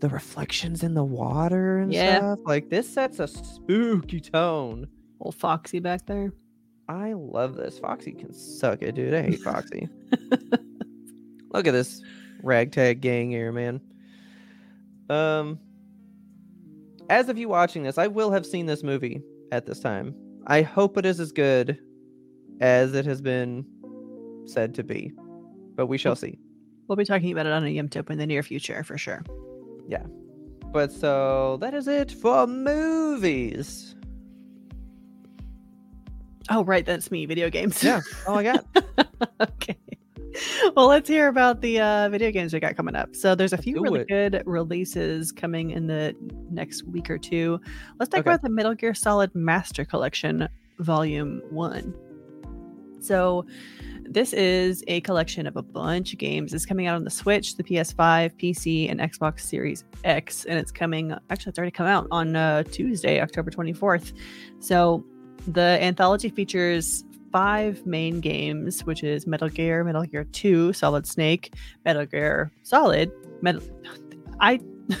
the 0.00 0.08
reflections 0.08 0.82
in 0.84 0.94
the 0.94 1.04
water 1.04 1.78
and 1.78 1.92
Yeah. 1.92 2.18
stuff. 2.18 2.38
Like 2.46 2.70
this 2.70 2.88
sets 2.88 3.18
a 3.18 3.26
spooky 3.28 4.20
tone. 4.20 4.86
Old 5.20 5.34
Foxy 5.34 5.80
back 5.80 6.06
there. 6.06 6.32
I 6.88 7.12
love 7.14 7.54
this. 7.56 7.78
Foxy 7.78 8.12
can 8.12 8.32
suck 8.32 8.82
it, 8.82 8.94
dude. 8.94 9.12
I 9.14 9.22
hate 9.22 9.40
Foxy. 9.40 9.88
Look 11.52 11.66
at 11.66 11.72
this 11.72 12.02
ragtag 12.42 13.00
gang 13.00 13.30
here, 13.30 13.52
man. 13.52 13.80
Um 15.10 15.58
as 17.10 17.28
of 17.28 17.38
you 17.38 17.48
watching 17.48 17.82
this, 17.84 17.96
I 17.98 18.06
will 18.06 18.30
have 18.30 18.44
seen 18.44 18.66
this 18.66 18.82
movie 18.82 19.22
at 19.50 19.66
this 19.66 19.80
time. 19.80 20.14
I 20.48 20.62
hope 20.62 20.96
it 20.96 21.04
is 21.04 21.20
as 21.20 21.30
good 21.30 21.78
as 22.60 22.94
it 22.94 23.04
has 23.04 23.20
been 23.20 23.64
said 24.46 24.74
to 24.74 24.82
be. 24.82 25.12
But 25.76 25.86
we 25.86 25.98
shall 25.98 26.16
see. 26.16 26.38
We'll 26.88 26.96
be 26.96 27.04
talking 27.04 27.30
about 27.30 27.46
it 27.46 27.52
on 27.52 27.64
a 27.64 27.68
Yum 27.68 27.88
Tip 27.88 28.10
in 28.10 28.18
the 28.18 28.26
near 28.26 28.42
future 28.42 28.82
for 28.82 28.96
sure. 28.96 29.22
Yeah. 29.86 30.04
But 30.72 30.90
so 30.90 31.58
that 31.60 31.74
is 31.74 31.86
it 31.86 32.10
for 32.10 32.46
movies. 32.46 33.94
Oh, 36.50 36.64
right. 36.64 36.84
That's 36.84 37.10
me. 37.10 37.26
Video 37.26 37.50
games. 37.50 37.84
Yeah. 37.84 38.00
Oh 38.26 38.34
my 38.34 38.42
god. 38.42 38.64
okay. 39.40 39.76
Well, 40.76 40.86
let's 40.88 41.08
hear 41.08 41.28
about 41.28 41.60
the 41.60 41.80
uh, 41.80 42.08
video 42.10 42.30
games 42.30 42.52
we 42.52 42.60
got 42.60 42.76
coming 42.76 42.94
up. 42.94 43.14
So 43.16 43.34
there's 43.34 43.52
a 43.52 43.58
few 43.58 43.76
do 43.76 43.82
really 43.82 44.00
it. 44.00 44.08
good 44.08 44.42
releases 44.46 45.32
coming 45.32 45.70
in 45.70 45.86
the 45.86 46.14
next 46.50 46.82
week 46.84 47.10
or 47.10 47.18
two. 47.18 47.60
Let's 47.98 48.10
talk 48.10 48.20
Okay. 48.20 48.30
about 48.30 48.42
the 48.42 48.50
Metal 48.50 48.74
Gear 48.74 48.94
Solid 48.94 49.34
Master 49.34 49.84
Collection 49.84 50.48
Volume 50.78 51.42
1. 51.50 51.94
So 53.00 53.44
this 54.04 54.32
is 54.32 54.82
a 54.88 55.00
collection 55.02 55.46
of 55.46 55.56
a 55.56 55.62
bunch 55.62 56.12
of 56.12 56.18
games. 56.18 56.52
It's 56.54 56.66
coming 56.66 56.86
out 56.86 56.96
on 56.96 57.04
the 57.04 57.10
Switch, 57.10 57.56
the 57.56 57.62
PS5, 57.62 58.32
PC, 58.40 58.90
and 58.90 59.00
Xbox 59.00 59.40
Series 59.40 59.84
X, 60.04 60.44
and 60.46 60.58
it's 60.58 60.72
coming. 60.72 61.14
Actually, 61.30 61.50
it's 61.50 61.58
already 61.58 61.70
come 61.72 61.86
out 61.86 62.06
on 62.10 62.34
uh, 62.36 62.62
Tuesday, 62.64 63.20
October 63.20 63.50
24th. 63.50 64.12
So 64.60 65.04
the 65.46 65.78
anthology 65.82 66.28
features 66.28 67.04
five 67.32 67.84
main 67.86 68.20
games, 68.20 68.84
which 68.84 69.02
is 69.02 69.26
Metal 69.26 69.48
Gear, 69.48 69.84
Metal 69.84 70.04
Gear 70.04 70.24
2, 70.24 70.72
Solid 70.72 71.06
Snake, 71.06 71.54
Metal 71.84 72.06
Gear 72.06 72.50
Solid, 72.62 73.10
Metal. 73.42 73.62
I. 74.40 74.60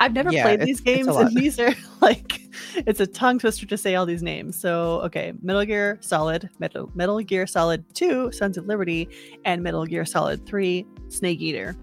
I've 0.00 0.12
never 0.12 0.30
Yeah, 0.30 0.42
played 0.42 0.60
these 0.60 0.80
games, 0.82 1.16
and 1.16 1.34
these 1.34 1.58
are 1.58 1.74
like 2.02 2.38
it's 2.86 3.00
a 3.00 3.06
tongue 3.06 3.38
twister 3.38 3.64
to 3.64 3.78
say 3.78 3.94
all 3.94 4.04
these 4.04 4.22
names. 4.22 4.60
So, 4.60 5.00
okay, 5.04 5.32
Metal 5.40 5.64
Gear 5.64 5.96
Solid, 6.02 6.50
Metal 6.58 6.90
Metal 6.94 7.18
Gear 7.20 7.46
Solid 7.46 7.82
2, 7.94 8.32
Sons 8.32 8.58
of 8.58 8.66
Liberty, 8.66 9.08
and 9.46 9.62
Metal 9.62 9.86
Gear 9.86 10.04
Solid 10.04 10.44
3, 10.46 10.84
Snake 11.08 11.40
Eater. 11.40 11.74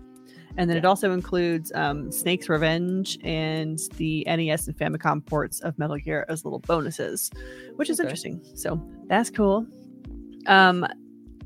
And 0.58 0.70
then 0.70 0.78
it 0.78 0.86
also 0.86 1.12
includes 1.14 1.72
um, 1.74 2.12
Snake's 2.12 2.50
Revenge 2.50 3.18
and 3.24 3.80
the 3.98 4.24
NES 4.28 4.68
and 4.68 4.78
Famicom 4.78 5.26
ports 5.26 5.60
of 5.62 5.78
Metal 5.80 5.98
Gear 5.98 6.26
as 6.30 6.44
little 6.44 6.60
bonuses, 6.60 7.32
which 7.78 7.90
is 7.90 8.00
Okay. 8.00 8.08
interesting. 8.08 8.42
So 8.56 8.80
that's 9.08 9.30
cool. 9.32 9.66
Um, 10.50 10.86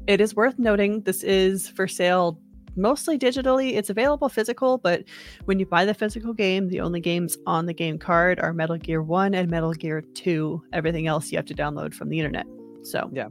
it 0.07 0.19
is 0.19 0.35
worth 0.35 0.57
noting 0.57 1.01
this 1.01 1.23
is 1.23 1.69
for 1.69 1.87
sale 1.87 2.39
mostly 2.75 3.19
digitally. 3.19 3.75
It's 3.75 3.89
available 3.89 4.29
physical, 4.29 4.77
but 4.77 5.03
when 5.45 5.59
you 5.59 5.65
buy 5.65 5.85
the 5.85 5.93
physical 5.93 6.33
game, 6.33 6.69
the 6.69 6.79
only 6.81 6.99
games 6.99 7.37
on 7.45 7.65
the 7.65 7.73
game 7.73 7.99
card 7.99 8.39
are 8.39 8.53
Metal 8.53 8.77
Gear 8.77 9.03
1 9.03 9.33
and 9.33 9.49
Metal 9.49 9.73
Gear 9.73 10.01
2. 10.01 10.63
Everything 10.73 11.07
else 11.07 11.31
you 11.31 11.37
have 11.37 11.45
to 11.45 11.53
download 11.53 11.93
from 11.93 12.09
the 12.09 12.19
internet. 12.19 12.47
So, 12.81 13.09
Yeah. 13.13 13.27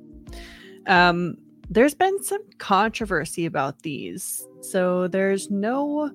Um, 0.86 1.36
there's 1.70 1.94
been 1.94 2.22
some 2.22 2.42
controversy 2.58 3.46
about 3.46 3.82
these. 3.82 4.46
So, 4.60 5.08
there's 5.08 5.50
no 5.50 6.10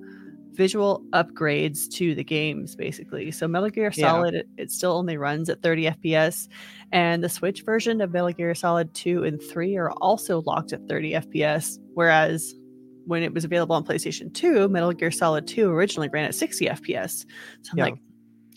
visual 0.58 1.02
upgrades 1.14 1.88
to 1.94 2.14
the 2.16 2.24
games 2.24 2.76
basically. 2.76 3.32
So 3.32 3.48
Metal 3.48 3.70
Gear 3.70 3.92
Yeah. 3.96 4.10
Solid 4.10 4.34
it, 4.34 4.48
it 4.58 4.72
still 4.72 4.92
only 4.94 5.16
runs 5.16 5.50
at 5.50 5.62
30 5.62 5.86
FPS 5.92 6.50
and 6.92 7.24
the 7.24 7.30
Switch 7.30 7.64
version 7.64 8.02
of 8.02 8.12
Metal 8.12 8.32
Gear 8.32 8.54
Solid 8.56 8.94
2 8.94 9.24
and 9.24 9.42
3 9.42 9.78
are 9.78 9.92
also 10.02 10.42
locked 10.42 10.74
at 10.74 10.82
30 10.90 11.14
FPS 11.14 11.78
whereas 11.94 12.54
when 13.06 13.24
it 13.24 13.34
was 13.34 13.46
available 13.46 13.74
on 13.74 13.86
PlayStation 13.86 14.34
2, 14.34 14.68
Metal 14.68 14.92
Gear 14.92 15.12
Solid 15.12 15.48
2 15.48 15.70
originally 15.70 16.10
ran 16.10 16.26
at 16.26 16.36
60 16.36 16.66
FPS. 16.66 17.26
So 17.62 17.72
I'm 17.72 17.78
Yeah. 17.78 17.84
like 17.86 17.96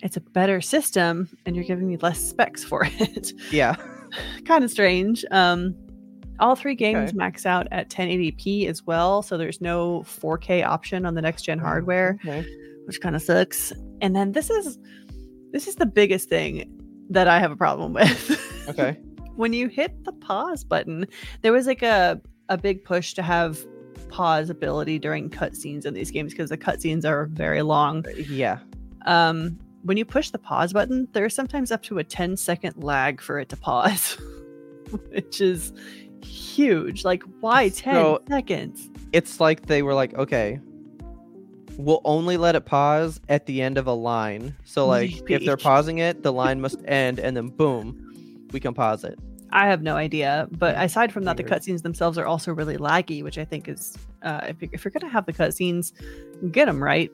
it's 0.03 0.17
a 0.17 0.21
better 0.21 0.61
system 0.63 1.29
and 1.47 1.55
you're 1.55 1.65
giving 1.67 1.87
me 1.87 1.99
less 1.99 2.19
specs 2.19 2.65
for 2.65 2.85
it. 2.99 3.33
Yeah. 3.53 3.77
kind 4.47 4.65
of 4.65 4.71
strange. 4.71 5.25
Um, 5.31 5.75
all 6.41 6.57
three 6.57 6.75
games 6.75 7.11
Okay. 7.11 7.17
max 7.17 7.47
out 7.47 7.67
at 7.71 7.89
1080p 7.91 8.67
as 8.67 8.85
well, 8.87 9.23
so 9.23 9.37
there's 9.39 9.61
no 9.61 10.01
4K 10.03 10.65
option 10.65 11.05
on 11.07 11.15
the 11.15 11.23
next 11.23 11.43
gen 11.43 11.59
hardware, 11.59 12.19
Okay. 12.25 12.45
which 12.87 13.01
kind 13.01 13.15
of 13.15 13.23
sucks. 13.23 13.73
And 14.01 14.15
then 14.17 14.33
this 14.33 14.51
is 14.51 14.79
this 15.53 15.67
is 15.69 15.77
the 15.77 15.87
biggest 15.87 16.29
thing 16.29 16.71
that 17.11 17.27
I 17.29 17.39
have 17.41 17.51
a 17.51 17.57
problem 17.57 17.93
with. 17.99 18.67
Okay. 18.69 18.97
when 19.37 19.53
you 19.53 19.69
hit 19.69 20.05
the 20.05 20.13
pause 20.13 20.65
button, 20.65 21.07
there 21.43 21.53
was 21.53 21.67
like 21.67 21.83
a 21.83 22.21
a 22.49 22.59
big 22.59 22.85
push 22.85 23.15
to 23.15 23.23
have 23.23 23.65
pause 24.09 24.51
ability 24.51 24.99
during 24.99 25.31
cutscenes 25.31 25.87
in 25.87 25.95
these 25.95 26.11
games 26.11 26.33
because 26.33 26.51
the 26.51 26.59
cutscenes 26.59 27.05
are 27.05 27.27
very 27.27 27.63
long 27.63 28.05
Yeah. 28.29 28.59
um, 29.07 29.57
when 29.83 29.97
you 29.97 30.05
push 30.05 30.31
the 30.31 30.39
pause 30.39 30.73
button, 30.73 31.07
there's 31.13 31.35
sometimes 31.35 31.71
up 31.71 31.83
to 31.85 31.99
a 31.99 32.05
10 32.05 32.37
second 32.37 32.83
lag 32.83 33.21
for 33.21 33.39
it 33.39 33.49
to 33.51 33.57
pause, 33.57 34.19
which 35.11 35.41
is 35.41 35.73
huge. 36.25 37.05
Like, 37.05 37.23
why 37.41 37.69
10 37.71 37.95
So- 37.95 38.23
seconds? 38.29 38.89
It's 39.13 39.41
like 39.41 39.67
they 39.67 39.83
were 39.83 39.95
like, 39.95 40.15
okay, 40.15 40.61
we'll 41.77 42.01
only 42.05 42.37
let 42.37 42.55
it 42.55 42.65
pause 42.65 43.21
at 43.29 43.47
the 43.47 43.61
end 43.63 43.79
of 43.79 43.87
a 43.87 43.93
line. 43.93 44.55
So 44.65 44.87
like 44.87 45.29
if 45.31 45.45
they're 45.45 45.57
pausing 45.57 45.99
it, 45.99 46.23
the 46.23 46.33
line 46.33 46.61
must 46.61 46.79
end 46.85 47.19
and 47.19 47.37
then 47.37 47.49
boom, 47.49 48.47
we 48.53 48.61
can 48.61 48.75
pause 48.75 49.03
it. 49.03 49.19
I 49.51 49.67
have 49.67 49.83
no 49.83 49.97
idea. 49.97 50.47
But 50.53 50.77
aside 50.81 51.11
from 51.13 51.25
that, 51.25 51.37
the 51.37 51.43
cutscenes 51.45 51.83
themselves 51.83 52.19
are 52.19 52.27
also 52.27 52.53
really 52.55 52.77
laggy, 52.77 53.25
which 53.25 53.37
I 53.39 53.45
think 53.45 53.67
is 53.69 53.97
uh, 54.23 54.43
if, 54.49 54.57
if 54.63 54.85
you're 54.85 54.93
gonna 54.93 55.13
have 55.13 55.27
the 55.27 55.33
cutscenes, 55.33 55.93
get 56.53 56.67
them 56.67 56.83
right. 56.83 57.11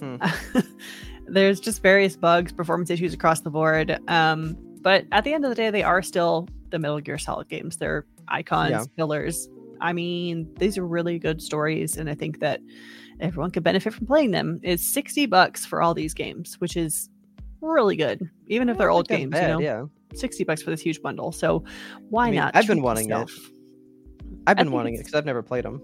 Hmm. 0.00 0.16
There's 1.26 1.60
just 1.60 1.80
various 1.80 2.16
bugs, 2.16 2.52
performance 2.52 2.90
issues 2.90 3.14
across 3.14 3.40
the 3.40 3.50
board. 3.50 3.98
Um, 4.08 4.56
but 4.82 5.04
at 5.12 5.24
the 5.24 5.32
end 5.32 5.44
of 5.44 5.50
the 5.50 5.54
day, 5.54 5.70
they 5.70 5.82
are 5.84 6.02
still 6.02 6.48
the 6.70 6.78
Metal 6.78 7.00
Gear 7.00 7.16
Solid 7.18 7.48
games. 7.48 7.76
They're 7.76 8.04
icons, 8.30 8.70
Yeah. 8.70 8.84
pillars. 8.96 9.48
I 9.80 9.92
mean, 9.92 10.48
these 10.58 10.76
are 10.78 10.86
really 10.86 11.18
good 11.18 11.40
stories, 11.40 11.96
and 11.96 12.08
I 12.10 12.14
think 12.14 12.40
that 12.40 12.60
everyone 13.20 13.50
could 13.50 13.62
benefit 13.62 13.94
from 13.94 14.06
playing 14.06 14.30
them. 14.30 14.60
It's 14.62 14.82
sixty 14.84 15.26
bucks 15.26 15.64
for 15.66 15.80
all 15.82 15.94
these 15.94 16.14
games, 16.14 16.56
which 16.60 16.76
is 16.76 17.08
really 17.60 17.96
good, 17.96 18.22
even 18.48 18.68
if 18.68 18.78
they're 18.78 18.90
old 18.90 19.08
games. 19.08 19.32
that's 19.32 19.42
you 19.42 19.48
know, 19.54 19.60
Yeah, 19.60 19.84
60 20.14 20.44
bucks 20.44 20.62
for 20.62 20.70
this 20.70 20.80
huge 20.80 21.02
bundle. 21.02 21.30
So 21.30 21.62
why 22.08 22.28
I 22.28 22.30
mean, 22.30 22.40
not? 22.40 22.56
I've 22.56 22.66
been 22.66 22.80
wanting 22.82 23.10
it. 23.10 23.30
I've 24.46 24.56
been 24.56 24.70
wanting 24.72 24.94
it 24.94 24.98
because 24.98 25.14
I've 25.14 25.26
never 25.26 25.42
played 25.42 25.64
them. 25.64 25.82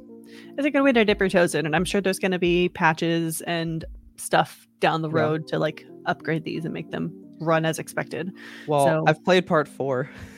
It's 0.57 0.67
a 0.67 0.71
good 0.71 0.83
way 0.83 0.93
to 0.93 1.05
dip 1.05 1.21
your 1.21 1.29
toes 1.29 1.55
in, 1.55 1.67
and 1.67 1.77
I'm 1.77 1.85
sure 1.85 2.01
there's 2.01 2.19
going 2.19 2.33
to 2.33 2.39
be 2.39 2.69
patches 2.71 3.43
and 3.43 3.85
stuff 4.17 4.67
down 4.81 5.03
the 5.03 5.11
Yeah. 5.11 5.21
road 5.21 5.47
to 5.49 5.59
like 5.59 5.87
upgrade 6.07 6.45
these 6.45 6.65
and 6.65 6.73
make 6.73 6.91
them 6.91 7.13
run 7.41 7.65
as 7.67 7.79
expected. 7.79 8.33
Well, 8.67 8.87
So- 8.87 9.05
I've 9.07 9.23
played 9.25 9.47
part 9.47 9.69
four, 9.69 10.09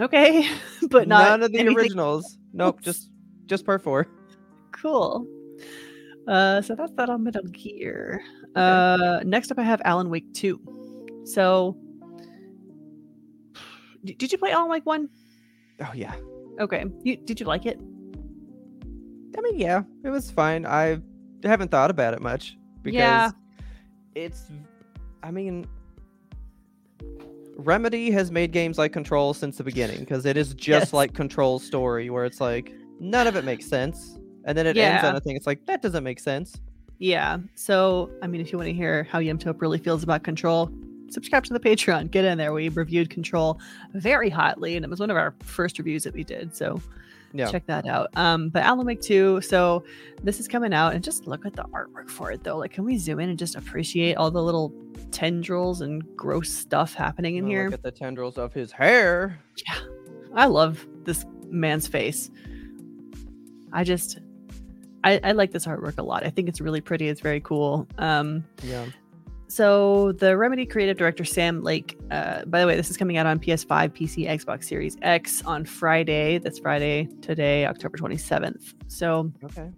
Okay, 0.00 0.48
but 0.90 1.08
not 1.08 1.28
none 1.28 1.42
of 1.42 1.52
the 1.52 1.58
anything 1.58 1.76
originals. 1.76 2.38
Nope, 2.52 2.80
just 2.80 3.10
just 3.46 3.66
part 3.66 3.82
four. 3.82 4.06
cool. 4.72 5.26
Uh, 6.26 6.60
so 6.62 6.74
that's 6.74 6.92
that 6.92 7.08
on 7.10 7.22
Metal 7.22 7.42
Gear. 7.52 8.20
Uh, 8.54 9.20
next 9.24 9.50
up, 9.52 9.58
I 9.58 9.62
have 9.62 9.80
Alan 9.84 10.08
Wake 10.10 10.32
2. 10.32 11.22
So, 11.24 11.76
d- 14.04 14.14
did 14.14 14.32
you 14.32 14.38
play 14.38 14.50
Alan 14.52 14.70
Wake 14.70 14.86
1? 14.86 15.08
Oh 15.82 15.92
yeah. 15.94 16.14
Okay, 16.58 16.84
you, 17.04 17.16
did 17.18 17.38
you 17.38 17.46
like 17.46 17.66
it? 17.66 17.78
I 19.36 19.40
mean, 19.42 19.58
yeah, 19.58 19.82
it 20.02 20.08
was 20.08 20.30
fine. 20.30 20.64
I 20.64 20.98
haven't 21.44 21.70
thought 21.70 21.90
about 21.90 22.14
it 22.14 22.22
much 22.22 22.56
because 22.82 22.94
Yeah. 22.98 23.30
it's. 24.14 24.50
I 25.22 25.30
mean, 25.30 25.66
Remedy 27.56 28.10
has 28.10 28.30
made 28.30 28.52
games 28.52 28.78
like 28.78 28.92
Control 28.92 29.32
since 29.34 29.56
the 29.56 29.64
beginning 29.64 30.00
because 30.00 30.26
it 30.26 30.36
is 30.36 30.54
just 30.54 30.86
Yes. 30.86 30.92
like 30.92 31.14
Control's 31.14 31.64
story, 31.64 32.10
where 32.10 32.24
it's 32.24 32.40
like 32.40 32.72
none 33.00 33.26
of 33.26 33.34
it 33.36 33.44
makes 33.44 33.66
sense, 33.66 34.18
and 34.44 34.56
then 34.56 34.66
it 34.66 34.76
ends 34.76 35.04
on 35.04 35.16
a 35.16 35.20
thing. 35.20 35.36
It's 35.36 35.46
like 35.46 35.64
that 35.66 35.82
doesn't 35.82 36.04
make 36.04 36.20
sense. 36.20 36.60
Yeah. 36.98 37.38
So, 37.54 38.10
I 38.22 38.26
mean, 38.26 38.40
if 38.40 38.52
you 38.52 38.58
want 38.58 38.68
to 38.68 38.74
hear 38.74 39.04
how 39.04 39.20
Yemtop 39.20 39.60
really 39.60 39.78
feels 39.78 40.02
about 40.02 40.22
Control, 40.22 40.70
subscribe 41.10 41.44
to 41.44 41.52
the 41.52 41.60
Patreon. 41.60 42.10
Get 42.10 42.24
in 42.24 42.38
there. 42.38 42.52
We 42.52 42.68
reviewed 42.68 43.10
Control 43.10 43.58
very 43.94 44.30
hotly, 44.30 44.76
and 44.76 44.84
it 44.84 44.90
was 44.90 45.00
one 45.00 45.10
of 45.10 45.16
our 45.16 45.34
first 45.42 45.78
reviews 45.78 46.04
that 46.04 46.14
we 46.14 46.24
did. 46.24 46.54
So, 46.54 46.80
Yeah. 47.38 47.50
check 47.50 47.66
that 47.66 47.86
out. 47.86 48.08
Um, 48.16 48.48
but 48.48 48.62
Alan 48.62 48.86
Wake 48.86 49.00
2, 49.00 49.40
so 49.40 49.84
this 50.22 50.40
is 50.40 50.48
coming 50.48 50.72
out, 50.72 50.94
and 50.94 51.02
just 51.04 51.26
look 51.26 51.44
at 51.46 51.54
the 51.54 51.64
artwork 51.64 52.08
for 52.08 52.30
it, 52.32 52.42
though. 52.44 52.56
Like, 52.58 52.72
can 52.72 52.84
we 52.84 52.98
zoom 52.98 53.20
in 53.20 53.28
and 53.28 53.38
just 53.38 53.54
appreciate 53.56 54.14
all 54.16 54.30
the 54.30 54.42
little 54.42 54.72
tendrils 55.10 55.80
and 55.80 56.02
gross 56.16 56.50
stuff 56.52 56.94
happening 56.94 57.36
in 57.36 57.44
Oh, 57.44 57.48
here? 57.48 57.64
Look 57.66 57.74
at 57.74 57.82
the 57.82 57.90
tendrils 57.92 58.38
of 58.38 58.52
his 58.52 58.72
hair. 58.72 59.38
Yeah. 59.66 59.78
I 60.34 60.46
love 60.46 60.86
this 61.04 61.24
man's 61.48 61.86
face. 61.86 62.30
I 63.72 63.84
just, 63.84 64.18
I, 65.04 65.20
I 65.22 65.32
like 65.32 65.50
this 65.52 65.66
artwork 65.66 65.98
a 65.98 66.02
lot. 66.02 66.24
I 66.24 66.30
think 66.30 66.48
it's 66.48 66.60
really 66.60 66.80
pretty. 66.80 67.08
It's 67.08 67.20
very 67.20 67.40
cool. 67.40 67.86
Um, 67.98 68.44
Yeah. 68.62 68.86
So 69.48 70.12
the 70.12 70.36
Remedy 70.36 70.66
creative 70.66 70.96
director 70.96 71.24
Sam 71.24 71.62
Lake. 71.62 71.98
Uh, 72.10 72.44
by 72.46 72.60
the 72.60 72.66
way, 72.66 72.76
this 72.76 72.90
is 72.90 72.96
coming 72.96 73.16
out 73.16 73.26
on 73.26 73.38
PS5, 73.38 73.90
PC, 73.90 74.28
Xbox 74.28 74.64
Series 74.64 74.96
X 75.02 75.42
on 75.44 75.64
Friday. 75.64 76.38
That's 76.38 76.58
Friday 76.58 77.08
today, 77.22 77.66
October 77.66 77.96
27th. 77.96 78.74
So 78.88 79.32
Okay. 79.44 79.70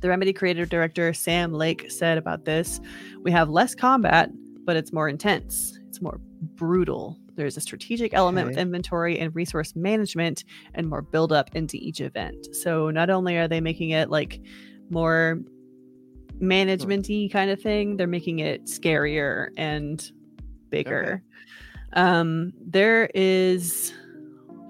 the 0.00 0.08
Remedy 0.08 0.32
creative 0.32 0.68
director 0.68 1.12
Sam 1.12 1.52
Lake 1.52 1.90
said 1.90 2.18
about 2.18 2.44
this: 2.44 2.80
"We 3.22 3.30
have 3.30 3.48
less 3.48 3.74
combat, 3.74 4.30
but 4.64 4.76
it's 4.76 4.92
more 4.92 5.08
intense. 5.08 5.78
It's 5.88 6.00
more 6.02 6.18
brutal. 6.56 7.18
There's 7.34 7.56
a 7.56 7.60
strategic 7.60 8.12
element 8.14 8.48
with 8.48 8.58
inventory 8.58 9.18
and 9.18 9.34
resource 9.34 9.74
management, 9.74 10.44
and 10.74 10.88
more 10.88 11.00
build 11.02 11.32
up 11.32 11.54
into 11.56 11.76
each 11.78 12.00
event. 12.00 12.54
So 12.54 12.90
not 12.90 13.08
only 13.08 13.36
are 13.38 13.48
they 13.48 13.60
making 13.60 13.90
it 13.90 14.10
like 14.10 14.40
more 14.90 15.40
managementy 16.40 17.30
kind 17.30 17.50
of 17.50 17.60
thing, 17.60 17.96
they're 17.96 18.06
making 18.06 18.40
it 18.40 18.64
scarier 18.66 19.48
and 19.56 20.10
bigger. 20.70 21.22
Um, 21.94 22.52
there 22.60 23.10
is 23.14 23.92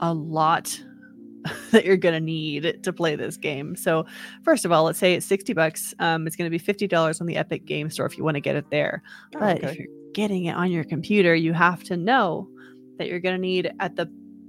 a 0.01 0.13
lot 0.13 0.81
that 1.71 1.85
you're 1.85 1.97
gonna 1.97 2.21
need 2.21 2.83
to 2.83 2.93
play 2.93 3.17
this 3.17 3.37
game. 3.37 3.77
So 3.77 4.05
first 4.45 4.65
of 4.65 4.73
all, 4.73 4.85
let's 4.85 4.99
say 4.99 5.15
it's 5.15 5.27
60 5.27 5.53
bucks. 5.53 5.95
Um, 5.99 6.27
it's 6.27 6.37
gonna 6.37 6.51
be 6.51 6.59
$50 6.59 7.21
on 7.21 7.27
the 7.27 7.37
Epic 7.37 7.65
Game 7.65 7.91
Store 7.91 8.07
if 8.07 8.19
you 8.19 8.25
want 8.25 8.37
to 8.37 8.41
get 8.41 8.57
it 8.57 8.71
there. 8.71 9.03
Oh, 9.37 9.41
But 9.41 9.59
okay. 9.59 9.67
if 9.69 9.79
you're 9.79 9.89
getting 10.13 10.45
it 10.47 10.57
on 10.57 10.71
your 10.71 10.85
computer, 10.85 11.35
you 11.35 11.53
have 11.53 11.83
to 11.85 11.97
know 11.97 12.49
that 12.99 13.09
you're 13.09 13.21
going 13.21 13.35
to 13.35 13.41
need 13.41 13.73
at 13.81 13.97
the 13.97 14.07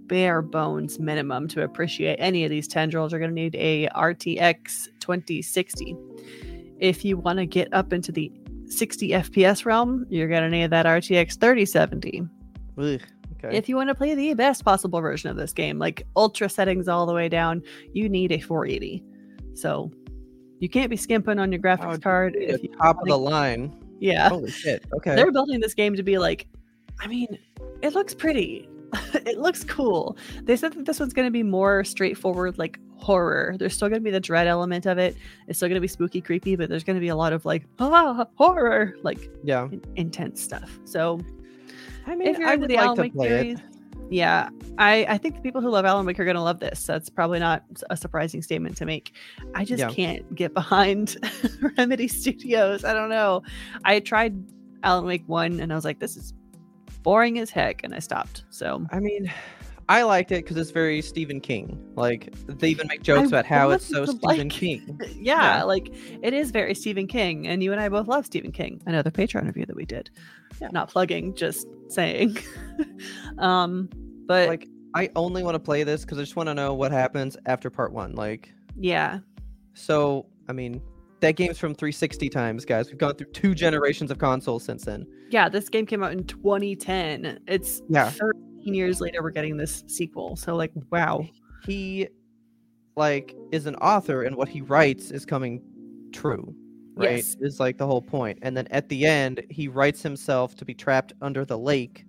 bare 0.07 0.41
bones 0.41 0.99
minimum 0.99 1.47
to 1.47 1.63
appreciate 1.63 2.17
any 2.19 2.43
of 2.43 2.49
these 2.49 2.67
tendrils. 2.67 3.11
You're 3.11 3.19
going 3.19 3.33
to 3.33 3.41
need 3.41 3.55
a 3.55 3.87
RTX 3.95 4.89
2060. 4.99 5.95
If 6.83 7.05
you 7.05 7.17
want 7.17 7.39
to 7.39 7.45
get 7.45 7.73
up 7.73 7.93
into 7.93 8.11
the 8.11 8.31
60 8.65 9.09
FPS 9.09 9.65
realm, 9.65 10.05
you're 10.09 10.27
going 10.27 10.43
to 10.43 10.49
need 10.49 10.69
that 10.71 10.85
RTX 10.85 11.39
3070. 11.39 12.27
Ugh, 12.77 13.01
okay. 13.43 13.55
If 13.55 13.69
you 13.69 13.75
want 13.77 13.87
to 13.89 13.95
play 13.95 14.15
the 14.15 14.33
best 14.33 14.65
possible 14.65 14.99
version 14.99 15.29
of 15.29 15.37
this 15.37 15.53
game, 15.53 15.79
like 15.79 16.05
ultra 16.15 16.49
settings 16.49 16.87
all 16.87 17.05
the 17.05 17.13
way 17.13 17.29
down, 17.29 17.61
you 17.93 18.09
need 18.09 18.31
a 18.33 18.39
480. 18.39 19.03
So 19.53 19.91
you 20.59 20.67
can't 20.69 20.89
be 20.89 20.97
skimping 20.97 21.39
on 21.39 21.51
your 21.51 21.61
graphics 21.61 21.95
Oh, 21.95 21.97
card. 21.99 22.35
If 22.37 22.63
you, 22.63 22.69
top 22.77 22.99
of 23.01 23.07
the 23.07 23.17
line. 23.17 23.73
yeah. 23.99 24.27
Holy 24.29 24.51
shit. 24.51 24.83
Okay. 24.95 25.15
they're 25.15 25.31
building 25.31 25.59
this 25.61 25.73
game 25.73 25.95
to 25.95 26.03
be 26.03 26.17
like 26.17 26.47
i 26.99 27.07
mean 27.07 27.39
it 27.81 27.95
looks 27.95 28.13
pretty 28.13 28.69
it 29.13 29.39
looks 29.39 29.63
cool. 29.63 30.17
They 30.43 30.55
said 30.55 30.73
that 30.73 30.85
this 30.85 30.99
one's 30.99 31.13
going 31.13 31.27
to 31.27 31.31
be 31.31 31.43
more 31.43 31.83
straightforward 31.83 32.57
like 32.57 32.79
horror. 32.97 33.55
There's 33.59 33.73
still 33.75 33.89
going 33.89 34.01
to 34.01 34.03
be 34.03 34.11
the 34.11 34.19
dread 34.19 34.47
element 34.47 34.85
of 34.85 34.97
it. 34.97 35.15
It's 35.47 35.59
still 35.59 35.67
going 35.69 35.75
to 35.75 35.81
be 35.81 35.87
spooky 35.87 36.21
creepy 36.21 36.55
but 36.55 36.69
there's 36.69 36.83
going 36.83 36.95
to 36.95 37.01
be 37.01 37.09
a 37.09 37.15
lot 37.15 37.33
of 37.33 37.45
like 37.45 37.63
ah 37.79 38.25
horror 38.35 38.95
like 39.03 39.29
yeah. 39.43 39.65
in- 39.65 39.81
intense 39.95 40.41
stuff. 40.41 40.79
So 40.85 41.19
I 42.05 42.15
mean, 42.15 42.27
if 42.27 42.37
you're 42.37 42.47
I 42.47 42.53
into 42.53 42.61
would 42.61 42.69
the 42.69 42.75
like 42.75 42.83
alan 42.85 42.95
to 42.97 43.01
wake 43.03 43.13
play 43.13 43.27
series 43.29 43.59
it. 43.59 43.65
yeah 44.09 44.49
i 44.77 45.05
i 45.07 45.17
think 45.17 45.35
the 45.35 45.41
people 45.41 45.61
who 45.61 45.69
love 45.69 45.85
alan 45.85 46.05
wake 46.05 46.19
are 46.19 46.25
going 46.25 46.35
to 46.35 46.41
love 46.41 46.59
this. 46.59 46.83
That's 46.83 47.09
probably 47.09 47.39
not 47.39 47.63
a 47.89 47.97
surprising 47.97 48.41
statement 48.41 48.77
to 48.77 48.85
make. 48.85 49.13
I 49.55 49.63
just 49.65 49.79
Yeah. 49.79 49.89
can't 49.89 50.35
get 50.35 50.53
behind 50.53 51.17
remedy 51.77 52.07
studios. 52.07 52.83
I 52.83 52.93
don't 52.93 53.09
know. 53.09 53.43
I 53.85 53.99
tried 53.99 54.35
alan 54.83 55.05
wake 55.05 55.23
1 55.27 55.61
and 55.61 55.71
i 55.71 55.75
was 55.75 55.85
like 55.85 55.99
this 55.99 56.17
is 56.17 56.33
boring 57.03 57.37
as 57.39 57.49
heck 57.49 57.83
and 57.83 57.93
i 57.93 57.99
stopped 57.99 58.43
so 58.49 58.85
I 58.91 58.99
mean, 58.99 59.31
I 59.89 60.03
liked 60.03 60.31
it 60.31 60.45
because 60.45 60.55
it's 60.55 60.71
very 60.71 61.01
Stephen 61.01 61.41
King. 61.41 61.77
Like 61.95 62.33
they 62.47 62.69
even 62.69 62.87
make 62.87 63.03
jokes 63.03 63.27
about 63.27 63.45
how 63.45 63.71
it's 63.71 63.85
so 63.85 64.05
Stephen 64.05 64.21
like- 64.23 64.49
King. 64.49 64.97
yeah, 65.19 65.57
Yeah. 65.57 65.63
like 65.63 65.93
it 66.23 66.33
is 66.33 66.51
very 66.51 66.73
stephen 66.73 67.05
king 67.05 67.47
and 67.47 67.61
you 67.61 67.73
and 67.73 67.81
i 67.81 67.89
both 67.89 68.07
love 68.07 68.25
stephen 68.25 68.53
king 68.53 68.81
another 68.85 69.11
patreon 69.11 69.45
review 69.45 69.65
that 69.65 69.75
we 69.75 69.85
did 69.85 70.09
Yeah. 70.61 70.69
not 70.71 70.87
plugging 70.89 71.35
just 71.35 71.67
saying 71.89 72.37
um 73.37 73.89
but 74.25 74.47
Like 74.47 74.67
I 74.95 75.09
only 75.15 75.43
want 75.43 75.55
to 75.55 75.59
play 75.59 75.83
this 75.83 76.01
because 76.05 76.17
I 76.17 76.21
just 76.21 76.35
want 76.35 76.47
to 76.47 76.53
know 76.53 76.73
what 76.73 76.91
happens 76.91 77.35
after 77.45 77.69
part 77.69 77.91
one. 77.91 78.13
Like 78.13 78.53
yeah 78.79 79.19
so, 79.75 80.27
I 80.47 80.53
mean, 80.53 80.81
that 81.23 81.35
game's 81.35 81.57
from 81.57 81.73
360 81.73 82.29
times, 82.29 82.65
guys. 82.65 82.87
We've 82.89 82.97
gone 82.97 83.15
through 83.15 83.31
two 83.31 83.55
generations 83.55 84.11
of 84.11 84.17
consoles 84.19 84.63
since 84.63 84.85
then. 84.85 85.05
yeah 85.29 85.49
this 85.49 85.67
game 85.69 85.85
came 85.85 86.03
out 86.03 86.11
in 86.11 86.23
2010 86.25 87.39
it's 87.47 87.81
Yeah. 87.89 88.09
13 88.11 88.73
years 88.73 89.01
later 89.01 89.23
we're 89.23 89.31
getting 89.31 89.57
this 89.57 89.83
sequel 89.87 90.35
so 90.35 90.55
like 90.55 90.71
wow 90.91 91.25
He, 91.65 92.07
like, 92.95 93.33
is 93.51 93.65
an 93.65 93.75
author, 93.77 94.23
and 94.23 94.35
what 94.35 94.49
he 94.49 94.61
writes 94.61 95.11
is 95.11 95.25
coming 95.25 95.61
true. 96.11 96.53
Right, 96.95 97.15
Yes. 97.17 97.37
is 97.39 97.59
like 97.59 97.77
the 97.77 97.87
whole 97.87 98.01
point. 98.03 98.37
And 98.43 98.55
then 98.55 98.67
at 98.69 98.89
the 98.89 99.05
end, 99.05 99.41
he 99.49 99.67
writes 99.67 100.03
himself 100.03 100.55
to 100.57 100.65
be 100.65 100.73
trapped 100.75 101.13
under 101.21 101.43
the 101.45 101.57
lake. 101.57 102.05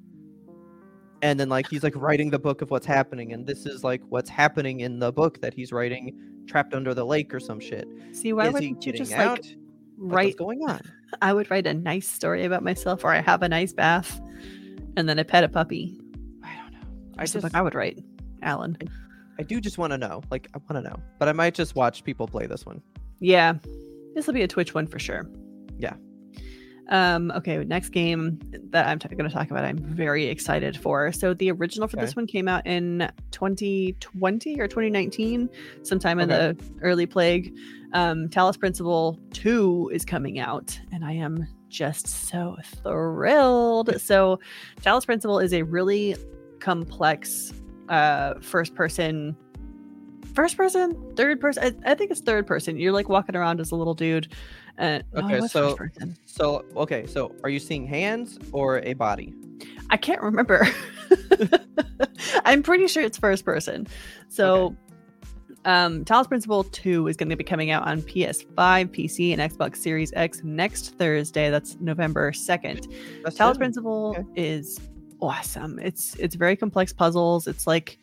And 1.24 1.40
then, 1.40 1.48
like, 1.48 1.66
he's 1.70 1.82
like 1.82 1.96
writing 1.96 2.28
the 2.28 2.38
book 2.38 2.60
of 2.60 2.70
what's 2.70 2.84
happening, 2.84 3.32
and 3.32 3.46
this 3.46 3.64
is 3.64 3.82
like 3.82 4.02
what's 4.10 4.28
happening 4.28 4.80
in 4.80 4.98
the 4.98 5.10
book 5.10 5.40
that 5.40 5.54
he's 5.54 5.72
writing, 5.72 6.14
trapped 6.46 6.74
under 6.74 6.92
the 6.92 7.04
lake 7.04 7.32
or 7.32 7.40
some 7.40 7.60
shit. 7.60 7.88
see 8.12 8.32
why 8.32 8.48
is 8.48 8.52
wouldn't 8.52 8.84
you 8.84 8.92
just 8.92 9.12
out? 9.12 9.38
like 9.40 9.56
write 9.96 10.24
what's 10.26 10.36
going 10.36 10.68
on? 10.68 10.80
i 11.22 11.32
would 11.32 11.50
write 11.50 11.66
a 11.66 11.72
nice 11.72 12.06
story 12.08 12.44
about 12.44 12.62
myself 12.62 13.04
or 13.04 13.12
i 13.12 13.20
have 13.20 13.42
a 13.42 13.48
nice 13.48 13.72
bath 13.72 14.20
and 14.96 15.08
then 15.08 15.18
i 15.18 15.22
pet 15.22 15.44
a 15.44 15.48
puppy 15.48 15.96
I 16.42 16.56
don't 16.56 16.72
know. 16.72 16.78
I 17.16 17.22
I 17.22 17.26
just 17.26 17.42
like 17.44 17.54
i 17.54 17.62
would 17.62 17.74
write 17.74 18.02
alan 18.42 18.76
I 19.38 19.42
do 19.42 19.60
just 19.60 19.78
want 19.78 19.92
to 19.92 19.98
know. 19.98 20.22
Like, 20.30 20.48
I 20.54 20.58
want 20.58 20.84
to 20.84 20.88
know, 20.88 20.96
but 21.18 21.28
I 21.28 21.32
might 21.32 21.54
just 21.54 21.74
watch 21.74 22.04
people 22.04 22.28
play 22.28 22.46
this 22.46 22.64
one. 22.64 22.80
Yeah, 23.18 23.54
this 24.14 24.26
will 24.26 24.34
be 24.34 24.42
a 24.42 24.48
Twitch 24.48 24.74
one 24.74 24.86
for 24.86 25.00
sure. 25.00 25.28
Yeah. 25.76 25.94
Um, 26.88 27.30
okay, 27.32 27.58
next 27.64 27.90
game 27.90 28.38
that 28.70 28.86
I'm 28.86 28.98
t- 28.98 29.08
going 29.08 29.28
to 29.28 29.34
talk 29.34 29.50
about, 29.50 29.64
I'm 29.64 29.78
very 29.78 30.26
excited 30.26 30.76
for. 30.76 31.12
So 31.12 31.32
the 31.34 31.50
original 31.50 31.88
for 31.88 31.96
Okay. 31.96 32.04
this 32.06 32.14
one 32.14 32.26
came 32.26 32.46
out 32.46 32.66
in 32.66 33.10
2020 33.30 34.60
or 34.60 34.68
2019, 34.68 35.48
sometime 35.82 36.20
in 36.20 36.28
the 36.28 36.56
early 36.82 37.06
plague. 37.06 37.56
Um, 37.94 38.28
Talos 38.28 38.58
Principle 38.58 39.18
2 39.32 39.90
is 39.94 40.04
coming 40.04 40.38
out, 40.38 40.78
and 40.92 41.04
I 41.04 41.12
am 41.12 41.46
just 41.68 42.06
so 42.06 42.56
thrilled. 42.82 44.00
So 44.00 44.38
Talos 44.82 45.06
Principle 45.06 45.38
is 45.38 45.52
a 45.52 45.62
really 45.62 46.16
complex 46.60 47.52
uh 47.90 48.34
first 48.40 48.74
person 48.74 49.36
first 50.34 50.56
person 50.56 51.14
third 51.16 51.40
person 51.40 51.80
I, 51.86 51.92
I 51.92 51.94
think 51.94 52.10
it's 52.10 52.20
third 52.20 52.46
person 52.46 52.76
you're 52.78 52.92
like 52.92 53.08
walking 53.08 53.36
around 53.36 53.60
as 53.60 53.70
a 53.70 53.76
little 53.76 53.94
dude 53.94 54.32
uh, 54.78 55.00
Okay, 55.16 55.40
was 55.40 55.52
so- 55.52 55.76
So 56.26 56.64
okay, 56.76 57.06
so 57.06 57.34
are 57.44 57.48
you 57.50 57.60
seeing 57.60 57.86
hands 57.86 58.38
or 58.52 58.80
a 58.80 58.94
body? 58.94 59.32
I 59.90 59.96
can't 59.96 60.20
remember. 60.20 60.66
I'm 62.44 62.62
pretty 62.62 62.88
sure 62.88 63.02
it's 63.02 63.18
first 63.18 63.44
person. 63.44 63.86
So, 64.28 64.74
um, 65.64 66.04
Talos 66.04 66.26
Principle 66.28 66.64
2 66.64 67.06
is 67.08 67.16
going 67.16 67.28
to 67.30 67.36
be 67.36 67.44
coming 67.44 67.70
out 67.70 67.86
on 67.86 68.02
PS5, 68.02 68.46
PC, 68.56 69.32
and 69.32 69.40
Xbox 69.40 69.76
Series 69.76 70.12
X 70.14 70.42
next 70.42 70.96
Thursday. 70.98 71.50
That's 71.50 71.76
November 71.80 72.32
2nd. 72.32 72.92
That's 73.22 73.38
Talos 73.38 73.54
it. 73.54 73.58
Principle 73.58 74.16
Okay. 74.18 74.24
is 74.34 74.80
awesome. 75.20 75.78
It's 75.78 76.14
it's 76.16 76.34
very 76.34 76.56
complex 76.56 76.92
puzzles. 76.92 77.46
It's 77.46 77.66
like 77.66 77.98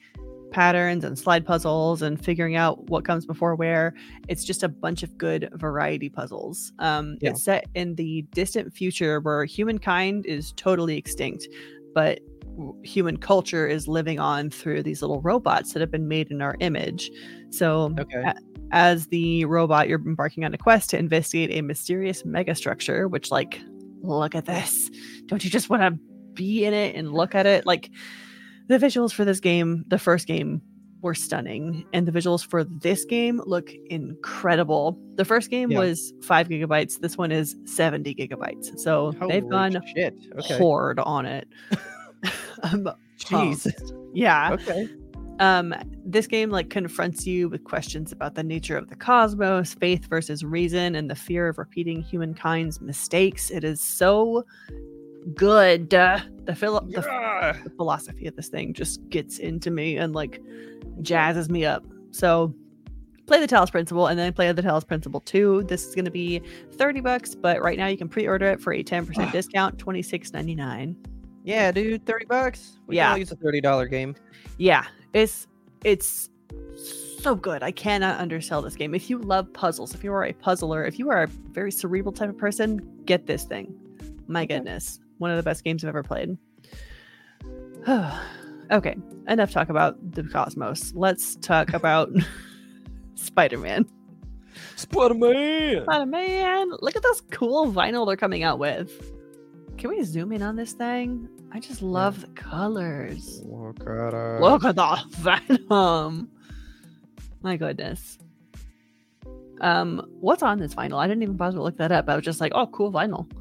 patterns 0.52 1.04
and 1.04 1.18
slide 1.18 1.46
puzzles 1.46 2.02
and 2.02 2.24
figuring 2.24 2.56
out 2.56 2.90
what 2.90 3.06
comes 3.06 3.26
before 3.26 3.56
where. 3.56 3.94
It's 4.28 4.44
just 4.44 4.64
a 4.64 4.70
bunch 4.70 5.02
of 5.04 5.18
good 5.18 5.50
variety 5.56 6.10
puzzles. 6.10 6.72
Um, 6.80 7.18
Yeah. 7.22 7.32
It's 7.32 7.44
set 7.44 7.66
in 7.74 7.96
the 7.96 8.24
distant 8.34 8.74
future 8.74 9.20
where 9.22 9.46
humankind 9.46 10.26
is 10.26 10.52
totally 10.54 10.98
extinct, 10.98 11.48
but 11.96 12.20
human 12.84 13.18
culture 13.18 13.66
is 13.68 13.88
living 13.88 14.20
on 14.20 14.50
through 14.50 14.84
these 14.84 15.02
little 15.02 15.22
robots 15.22 15.74
that 15.74 15.80
have 15.80 15.90
been 15.92 16.08
made 16.08 16.30
in 16.32 16.42
our 16.42 16.56
image. 16.60 17.10
So 17.50 17.94
Okay. 18.00 18.22
a- 18.22 18.36
as 18.74 19.08
the 19.08 19.46
robot, 19.46 19.88
you're 19.90 20.02
embarking 20.06 20.46
on 20.46 20.54
a 20.54 20.58
quest 20.58 20.90
to 20.92 20.98
investigate 20.98 21.52
a 21.58 21.62
mysterious 21.62 22.24
megastructure, 22.24 23.10
which, 23.10 23.32
like, 23.32 23.60
look 24.02 24.36
at 24.36 24.46
this. 24.46 24.90
Don't 25.28 25.44
you 25.44 25.50
just 25.50 25.70
want 25.70 25.82
to 25.82 26.00
be 26.34 26.64
in 26.66 26.74
it 26.74 26.96
and 26.96 27.12
look 27.14 27.36
at 27.36 27.46
it? 27.46 27.66
Like, 27.66 27.90
the 28.72 28.78
visuals 28.86 29.12
for 29.14 29.26
this 29.26 29.40
game, 29.40 29.84
the 29.88 30.00
first 30.00 30.28
game, 30.28 30.62
were 31.02 31.16
stunning, 31.16 31.84
and 31.94 32.08
the 32.08 32.12
visuals 32.12 32.46
for 32.46 32.64
this 32.64 33.06
game 33.06 33.42
look 33.48 33.72
incredible. 33.90 34.96
The 35.16 35.26
first 35.26 35.50
game 35.50 35.72
Yeah. 35.72 35.80
was 35.80 36.14
five 36.22 36.48
gigabytes, 36.48 37.00
this 37.00 37.18
one 37.18 37.32
is 37.32 37.56
70 37.66 38.14
gigabytes. 38.14 38.78
So 38.80 39.12
they've 39.28 39.48
gone 39.50 39.76
shit. 39.96 40.14
Okay. 40.38 40.58
hard 40.60 41.00
on 41.00 41.26
it. 41.26 41.48
I'm 42.64 42.88
Jeez. 43.20 43.68
Yeah 44.14 44.52
Okay. 44.54 44.88
um 45.40 45.74
this 46.06 46.28
game 46.28 46.50
like 46.52 46.70
confronts 46.70 47.26
you 47.26 47.50
with 47.50 47.64
questions 47.64 48.12
about 48.12 48.36
the 48.36 48.44
nature 48.44 48.78
of 48.78 48.90
the 48.90 48.96
cosmos 48.96 49.74
faith 49.76 50.06
versus 50.06 50.44
reason 50.44 50.94
and 50.96 51.10
the 51.10 51.16
fear 51.16 51.48
of 51.48 51.58
repeating 51.58 52.02
humankind's 52.04 52.80
mistakes 52.82 53.50
it 53.52 53.64
is 53.64 53.80
so 53.82 54.44
good 55.36 55.94
uh, 55.94 56.20
the, 56.46 56.56
philo- 56.56 56.86
the, 56.90 57.02
Yeah. 57.06 57.58
the 57.64 57.70
philosophy 57.72 58.28
of 58.28 58.36
this 58.36 58.48
thing 58.50 58.74
just 58.74 59.08
gets 59.10 59.38
into 59.40 59.70
me 59.72 59.98
and 59.98 60.14
like 60.14 60.42
jazzes 61.02 61.50
me 61.50 61.64
up 61.66 61.84
so 62.12 62.54
play 63.28 63.40
the 63.40 63.48
talos 63.48 63.72
principle 63.72 64.08
and 64.08 64.18
then 64.20 64.34
play 64.34 64.52
the 64.52 64.62
talos 64.62 64.86
principle 64.86 65.20
2 65.22 65.64
this 65.68 65.88
is 65.88 65.96
going 65.96 66.06
to 66.06 66.12
be 66.12 66.42
30 66.74 67.02
bucks 67.02 67.36
but 67.36 67.62
right 67.62 67.78
now 67.78 67.88
you 67.88 67.98
can 67.98 68.10
pre-order 68.10 68.48
it 68.48 68.60
for 68.60 68.74
a 68.74 68.84
10% 68.84 69.32
discount 69.32 69.78
26.99 69.78 70.96
Yeah, 71.44 71.72
dude, 71.72 72.06
thirty 72.06 72.26
bucks. 72.26 72.78
We 72.88 72.96
Yeah. 72.98 73.06
can 73.06 73.12
all 73.14 73.18
use 73.20 73.32
a 73.32 73.36
thirty 73.36 73.62
dollar 73.62 73.88
game. 73.88 74.16
yeah 74.58 74.86
it's 75.14 75.48
it's 75.84 76.30
so 77.22 77.36
good 77.36 77.64
i 77.64 77.72
cannot 77.72 78.20
undersell 78.20 78.62
this 78.62 78.76
game 78.76 78.94
if 78.96 79.10
you 79.10 79.20
love 79.20 79.52
puzzles 79.54 79.94
if 79.96 80.04
you 80.04 80.12
are 80.12 80.26
a 80.26 80.34
puzzler 80.34 80.84
if 80.86 80.98
you 81.00 81.10
are 81.10 81.24
a 81.24 81.28
very 81.28 81.72
cerebral 81.72 82.12
type 82.12 82.30
of 82.30 82.38
person 82.38 82.80
get 83.06 83.26
this 83.28 83.44
thing 83.46 83.74
my 84.28 84.44
Okay. 84.44 84.56
goodness 84.58 85.00
one 85.22 85.32
of 85.32 85.38
the 85.38 85.44
best 85.44 85.64
games 85.64 85.84
i've 85.84 85.90
ever 85.90 86.04
played 86.04 86.38
okay 88.72 88.96
enough 89.28 89.52
talk 89.52 89.70
about 89.70 89.96
the 90.12 90.24
cosmos 90.24 90.94
let's 90.96 91.36
talk 91.38 91.74
about 91.74 92.10
spider-man 93.16 93.86
Spider 94.76 95.14
Man. 95.14 95.84
spider-man 95.84 96.72
look 96.82 96.96
at 96.96 97.04
this 97.04 97.22
cool 97.32 97.72
vinyl 97.72 98.06
they're 98.06 98.18
coming 98.18 98.44
out 98.44 98.60
with 98.60 99.14
can 99.78 99.90
we 99.90 100.04
zoom 100.04 100.32
in 100.32 100.42
on 100.42 100.56
this 100.58 100.74
thing 100.74 101.30
i 101.54 101.60
just 101.60 101.82
love 101.82 102.22
the 102.22 102.28
colors 102.28 103.42
Look 103.46 103.80
at 103.82 104.14
her. 104.14 104.40
Look 104.42 104.66
at 104.66 104.76
the 104.76 104.98
venom. 105.10 106.30
My 107.42 107.56
goodness. 107.56 108.18
Um, 109.62 110.08
what's 110.20 110.44
on 110.44 110.60
this 110.60 110.76
vinyl? 110.76 110.98
I 110.98 111.08
didn't 111.08 111.24
even 111.24 111.38
bother 111.38 111.58
to 111.58 111.64
look 111.64 111.78
that 111.78 111.92
up. 111.92 112.10
I 112.10 112.16
was 112.16 112.26
just 112.26 112.42
like, 112.42 112.52
oh, 112.54 112.68
cool 112.68 112.92
vinyl. 112.92 113.32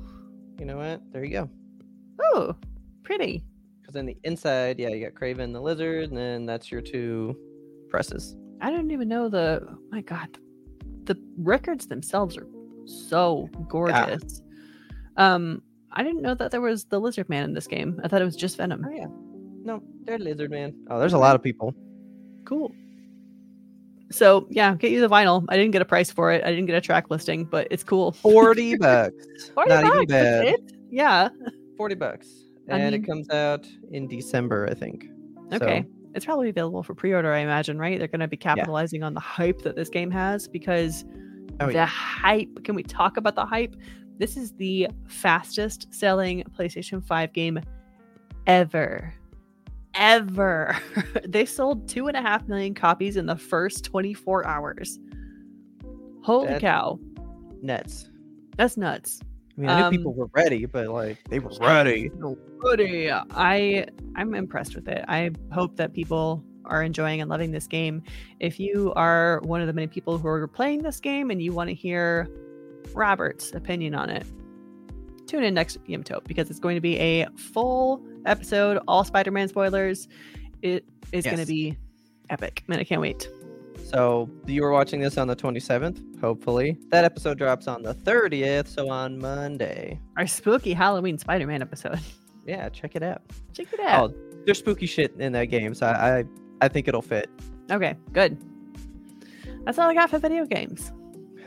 You 0.59 0.67
know 0.67 0.77
what? 0.77 1.01
There 1.13 1.25
you 1.25 1.33
go. 1.33 1.51
Oh, 2.21 2.55
pretty. 3.03 3.43
Because 3.81 3.97
in 3.97 4.07
the 4.07 4.17
inside, 4.25 4.79
yeah, 4.79 4.89
you 4.89 5.05
got 5.05 5.21
Kraven 5.21 5.53
the 5.53 5.61
lizard, 5.61 6.11
and 6.11 6.17
then 6.17 6.47
that's 6.47 6.71
your 6.71 6.81
two 6.81 7.37
presses. 7.89 8.37
I 8.61 8.71
didn't 8.71 8.91
even 8.91 9.09
know 9.09 9.29
the. 9.29 9.67
Oh 9.69 9.79
my 9.91 10.03
God, 10.03 10.39
the 11.05 11.17
records 11.39 11.87
themselves 11.87 12.37
are 12.37 12.47
so 12.87 13.49
gorgeous. 13.69 14.43
Um, 15.17 15.63
I 15.93 16.03
didn't 16.03 16.23
know 16.23 16.35
that 16.35 16.51
there 16.51 16.61
was 16.61 16.85
the 16.85 17.01
lizard 17.01 17.29
man 17.29 17.45
in 17.45 17.55
this 17.55 17.67
game. 17.67 18.01
I 18.05 18.09
thought 18.09 18.23
it 18.23 18.27
was 18.27 18.37
just 18.37 18.57
Venom. 18.57 18.85
Oh 18.87 18.93
yeah. 18.93 19.07
No, 19.63 19.83
they're 20.05 20.19
lizard 20.19 20.51
man. 20.51 20.75
Oh, 20.91 20.99
there's 20.99 21.13
a 21.13 21.19
lot 21.19 21.35
of 21.35 21.43
people. 21.43 21.75
Cool. 22.45 22.73
So 24.11 24.47
yeah, 24.51 24.75
get 24.75 24.91
you 24.91 25.01
the 25.01 25.09
vinyl. 25.09 25.45
I 25.49 25.57
didn't 25.57 25.73
get 25.73 25.83
a 25.83 25.87
price 25.87 26.11
for 26.11 26.33
it. 26.33 26.45
I 26.45 26.51
didn't 26.51 26.67
get 26.67 26.77
a 26.77 26.81
track 26.81 27.11
listing, 27.11 27.45
but 27.45 27.69
it's 27.71 27.85
cool. 27.85 28.13
Forty 28.13 28.77
bucks. 28.79 29.51
40 29.55 29.69
Not 29.69 30.09
bucks. 30.09 30.63
Yeah. 30.91 31.29
Forty 31.81 31.95
bucks. 31.95 32.29
I 32.71 32.77
And 32.79 32.93
mean- 32.93 33.03
it 33.03 33.07
comes 33.07 33.31
out 33.31 33.67
in 33.91 34.07
December, 34.07 34.69
I 34.71 34.75
think. 34.75 35.07
Okay. 35.51 35.83
So, 35.83 35.89
It's 36.15 36.27
probably 36.27 36.51
available 36.51 36.83
for 36.83 36.95
pre-order, 36.95 37.33
I 37.33 37.39
imagine, 37.39 37.79
right? 37.79 37.99
They're 37.99 38.07
going 38.07 38.21
to 38.21 38.29
be 38.29 38.37
capitalizing 38.37 39.03
on 39.03 39.15
the 39.15 39.21
hype 39.21 39.63
that 39.63 39.77
this 39.77 39.89
game 39.89 40.11
has 40.11 40.47
because 40.47 41.07
Oh, 41.61 41.69
the 41.69 41.73
yeah. 41.73 41.87
hype. 41.87 42.65
Can 42.65 42.75
we 42.75 42.83
talk 42.83 43.17
about 43.17 43.35
the 43.35 43.47
hype? 43.47 43.75
This 44.19 44.37
is 44.37 44.53
the 44.53 44.89
fastest 45.07 45.87
selling 45.95 46.43
PlayStation 46.57 47.03
5 47.03 47.33
game 47.33 47.61
ever. 48.47 49.15
Ever. 49.95 50.77
they 51.27 51.47
sold 51.47 51.89
two 51.89 52.09
and 52.09 52.17
a 52.17 52.21
half 52.21 52.47
million 52.47 52.75
copies 52.75 53.17
in 53.17 53.25
the 53.25 53.37
first 53.37 53.85
24 53.87 54.47
hours. 54.47 54.99
Holy 56.23 56.47
That's- 56.49 56.61
cow. 56.61 56.99
Nuts. 57.63 58.11
That's 58.59 58.77
nuts. 58.77 59.21
I 59.57 59.61
mean, 59.61 59.71
I 59.71 59.79
knew 59.79 59.85
Um, 59.85 59.93
people 59.93 60.15
were 60.15 60.31
ready, 60.33 60.67
but 60.67 60.89
like 60.89 61.19
they 61.29 61.39
were 61.39 61.51
ready. 61.61 62.11
Goody. 62.59 63.11
I 63.11 63.87
I'm 64.17 64.35
impressed 64.35 64.75
with 64.75 64.89
it. 64.89 65.05
I 65.09 65.31
hope 65.53 65.77
that 65.77 65.93
people 65.93 66.43
are 66.67 66.83
enjoying 66.83 67.21
and 67.21 67.29
loving 67.29 67.51
this 67.51 67.67
game. 67.67 68.03
If 68.39 68.61
you 68.61 68.93
are 68.95 69.41
one 69.43 69.61
of 69.61 69.67
the 69.67 69.73
many 69.73 69.87
people 69.87 70.19
who 70.19 70.29
are 70.29 70.47
playing 70.47 70.83
this 70.83 71.01
game 71.01 71.31
and 71.31 71.43
you 71.43 71.53
want 71.53 71.69
to 71.69 71.75
hear 71.75 72.29
Robert's 72.95 73.53
opinion 73.53 73.95
on 73.95 74.09
it, 74.09 74.25
tune 75.27 75.43
in 75.43 75.55
next 75.55 75.83
Yimtope 75.85 76.25
because 76.25 76.49
it's 76.51 76.61
going 76.61 76.77
to 76.77 76.81
be 76.81 76.97
a 76.99 77.27
full 77.37 78.03
episode, 78.27 78.79
all 78.87 79.05
Spider-Man 79.05 79.49
spoilers. 79.49 80.07
It 80.63 80.85
is 81.13 81.25
going 81.25 81.39
to 81.39 81.47
be 81.47 81.77
epic. 82.29 82.63
Man, 82.69 82.79
I 82.79 82.85
can't 82.85 83.01
wait. 83.01 83.29
So 83.85 84.31
you 84.47 84.63
were 84.63 84.71
watching 84.71 85.01
this 85.01 85.19
on 85.19 85.27
the 85.27 85.35
27th, 85.37 86.21
hopefully. 86.21 86.79
That 86.91 87.05
episode 87.05 87.39
drops 87.39 87.67
on 87.67 87.83
the 87.83 87.95
30th, 87.95 88.69
so 88.69 88.89
on 88.89 89.19
Monday. 89.19 90.01
Our 90.17 90.27
spooky 90.27 90.73
Halloween 90.73 91.19
Spider-Man 91.19 91.63
episode. 91.63 92.01
Yeah, 92.47 92.71
check 92.71 92.97
it 92.97 93.03
out. 93.03 93.23
Check 93.53 93.73
it 93.73 93.81
out. 93.81 94.11
Oh, 94.11 94.41
there's 94.45 94.59
spooky 94.59 94.87
shit 94.87 95.15
in 95.19 95.33
that 95.33 95.47
game, 95.47 95.75
so 95.75 95.87
I 95.87 96.21
I, 96.21 96.25
I 96.63 96.69
think 96.69 96.89
it'll 96.89 97.03
fit. 97.03 97.29
Okay, 97.71 97.95
good. 98.13 98.43
That's 99.65 99.79
all 99.79 99.91
I 99.91 99.95
got 99.95 100.11
for 100.11 100.19
video 100.19 100.47
games. 100.47 100.91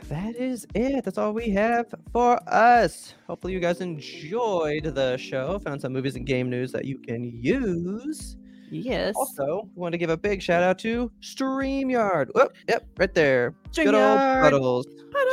That 0.08 0.36
is 0.36 0.66
it. 0.74 1.04
That's 1.04 1.18
all 1.18 1.32
we 1.32 1.50
have 1.50 1.92
for 2.12 2.38
us. 2.48 3.14
Hopefully, 3.26 3.54
you 3.54 3.60
guys 3.60 3.80
enjoyed 3.80 4.84
the 4.84 5.16
show. 5.16 5.58
Found 5.60 5.80
some 5.80 5.92
movies 5.92 6.14
and 6.14 6.26
game 6.26 6.48
news 6.48 6.72
that 6.72 6.84
you 6.84 6.98
can 6.98 7.24
use. 7.42 8.36
Yes. 8.70 9.14
Also, 9.16 9.68
we 9.74 9.80
want 9.80 9.92
to 9.92 9.98
give 9.98 10.10
a 10.10 10.16
big 10.16 10.42
shout 10.42 10.62
out 10.62 10.78
to 10.80 11.10
StreamYard. 11.20 12.28
Whoop, 12.34 12.52
yep, 12.68 12.86
right 12.98 13.12
there. 13.14 13.54
Good 13.74 13.88
old 13.88 13.94
StreamYard. 14.18 14.42
Puddles. 14.42 14.86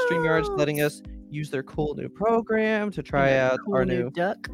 StreamYard's 0.09 0.49
letting 0.49 0.81
us 0.81 1.01
use 1.29 1.49
their 1.49 1.63
cool 1.63 1.95
new 1.95 2.09
program 2.09 2.91
to 2.91 3.01
try 3.01 3.37
out 3.37 3.59
Cool 3.65 3.75
our 3.75 3.85
new 3.85 4.03
new 4.03 4.09
duck. 4.11 4.49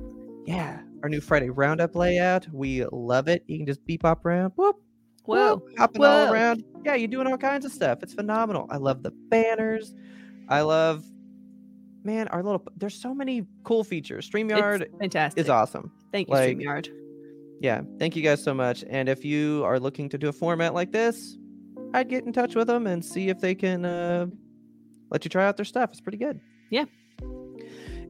yeah 0.46 0.80
our 1.04 1.10
new 1.10 1.20
Friday 1.22 1.50
roundup 1.50 1.96
layout. 1.96 2.48
We 2.54 2.86
love 2.92 3.28
it. 3.28 3.44
You 3.48 3.58
can 3.58 3.66
just 3.66 3.86
beep 3.86 4.06
up 4.06 4.26
around. 4.26 4.52
Whoop, 4.56 4.78
Whoa. 5.26 5.56
whoop, 5.56 5.70
hopping 5.78 6.04
all 6.04 6.32
around. 6.32 6.63
Yeah, 6.86 6.96
you're 6.96 7.08
doing 7.08 7.28
all 7.28 7.38
kinds 7.38 7.66
of 7.66 7.72
stuff. 7.72 8.00
It's 8.04 8.13
phenomenal. 8.13 8.68
I 8.70 8.78
love 8.78 9.04
the 9.04 9.12
banners. 9.30 9.94
I 10.50 10.62
love 10.62 11.04
man, 12.04 12.28
our 12.30 12.42
little 12.42 12.63
there's 12.78 12.96
so 12.96 13.13
many 13.13 13.46
cool 13.63 13.84
features. 13.84 14.30
StreamYard 14.30 14.82
It's 14.82 14.98
fantastic. 14.98 15.42
is 15.44 15.50
awesome. 15.50 15.92
Thank 16.12 16.30
you, 16.30 16.34
like- 16.36 16.58
StreamYard. 16.58 16.90
Yeah, 17.60 17.82
thank 18.00 18.15
you 18.15 18.22
guys 18.22 18.43
so 18.43 18.54
much. 18.54 18.84
And 18.89 19.10
if 19.10 19.26
you 19.26 19.63
are 19.65 19.80
looking 19.80 20.10
to 20.10 20.17
do 20.17 20.30
a 20.30 20.34
format 20.34 20.74
like 20.74 20.91
this, 20.91 21.38
I'd 21.93 22.10
get 22.10 22.26
in 22.26 22.34
touch 22.34 22.56
with 22.56 22.67
them 22.67 22.88
and 22.88 23.04
see 23.04 23.30
if 23.30 23.39
they 23.39 23.56
can 23.56 23.86
uh, 23.86 24.28
let 25.10 25.26
you 25.26 25.30
try 25.30 25.46
out 25.46 25.58
their 25.58 25.65
stuff. 25.65 25.89
It's 25.91 26.02
pretty 26.02 26.17
good. 26.17 26.39
Yeah. 26.70 26.86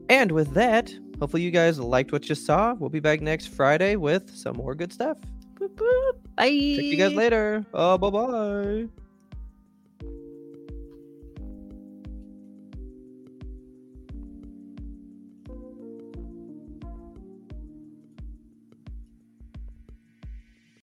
And 0.08 0.32
with 0.32 0.52
that, 0.54 0.92
hopefully 1.18 1.42
you 1.42 1.50
guys 1.50 1.78
liked 1.78 2.12
what 2.12 2.28
you 2.28 2.34
saw. 2.34 2.74
We'll 2.74 2.90
be 2.90 3.00
back 3.00 3.20
next 3.20 3.48
Friday 3.48 3.96
with 3.96 4.34
some 4.34 4.56
more 4.56 4.74
good 4.74 4.92
stuff. 4.92 5.18
Boop, 5.54 5.74
boop. 5.74 6.12
Bye. 6.36 6.46
Check 6.46 6.84
you 6.84 6.96
guys 6.96 7.12
later. 7.12 7.64
Oh, 7.74 7.98
bye 7.98 8.10
bye. 8.10 8.88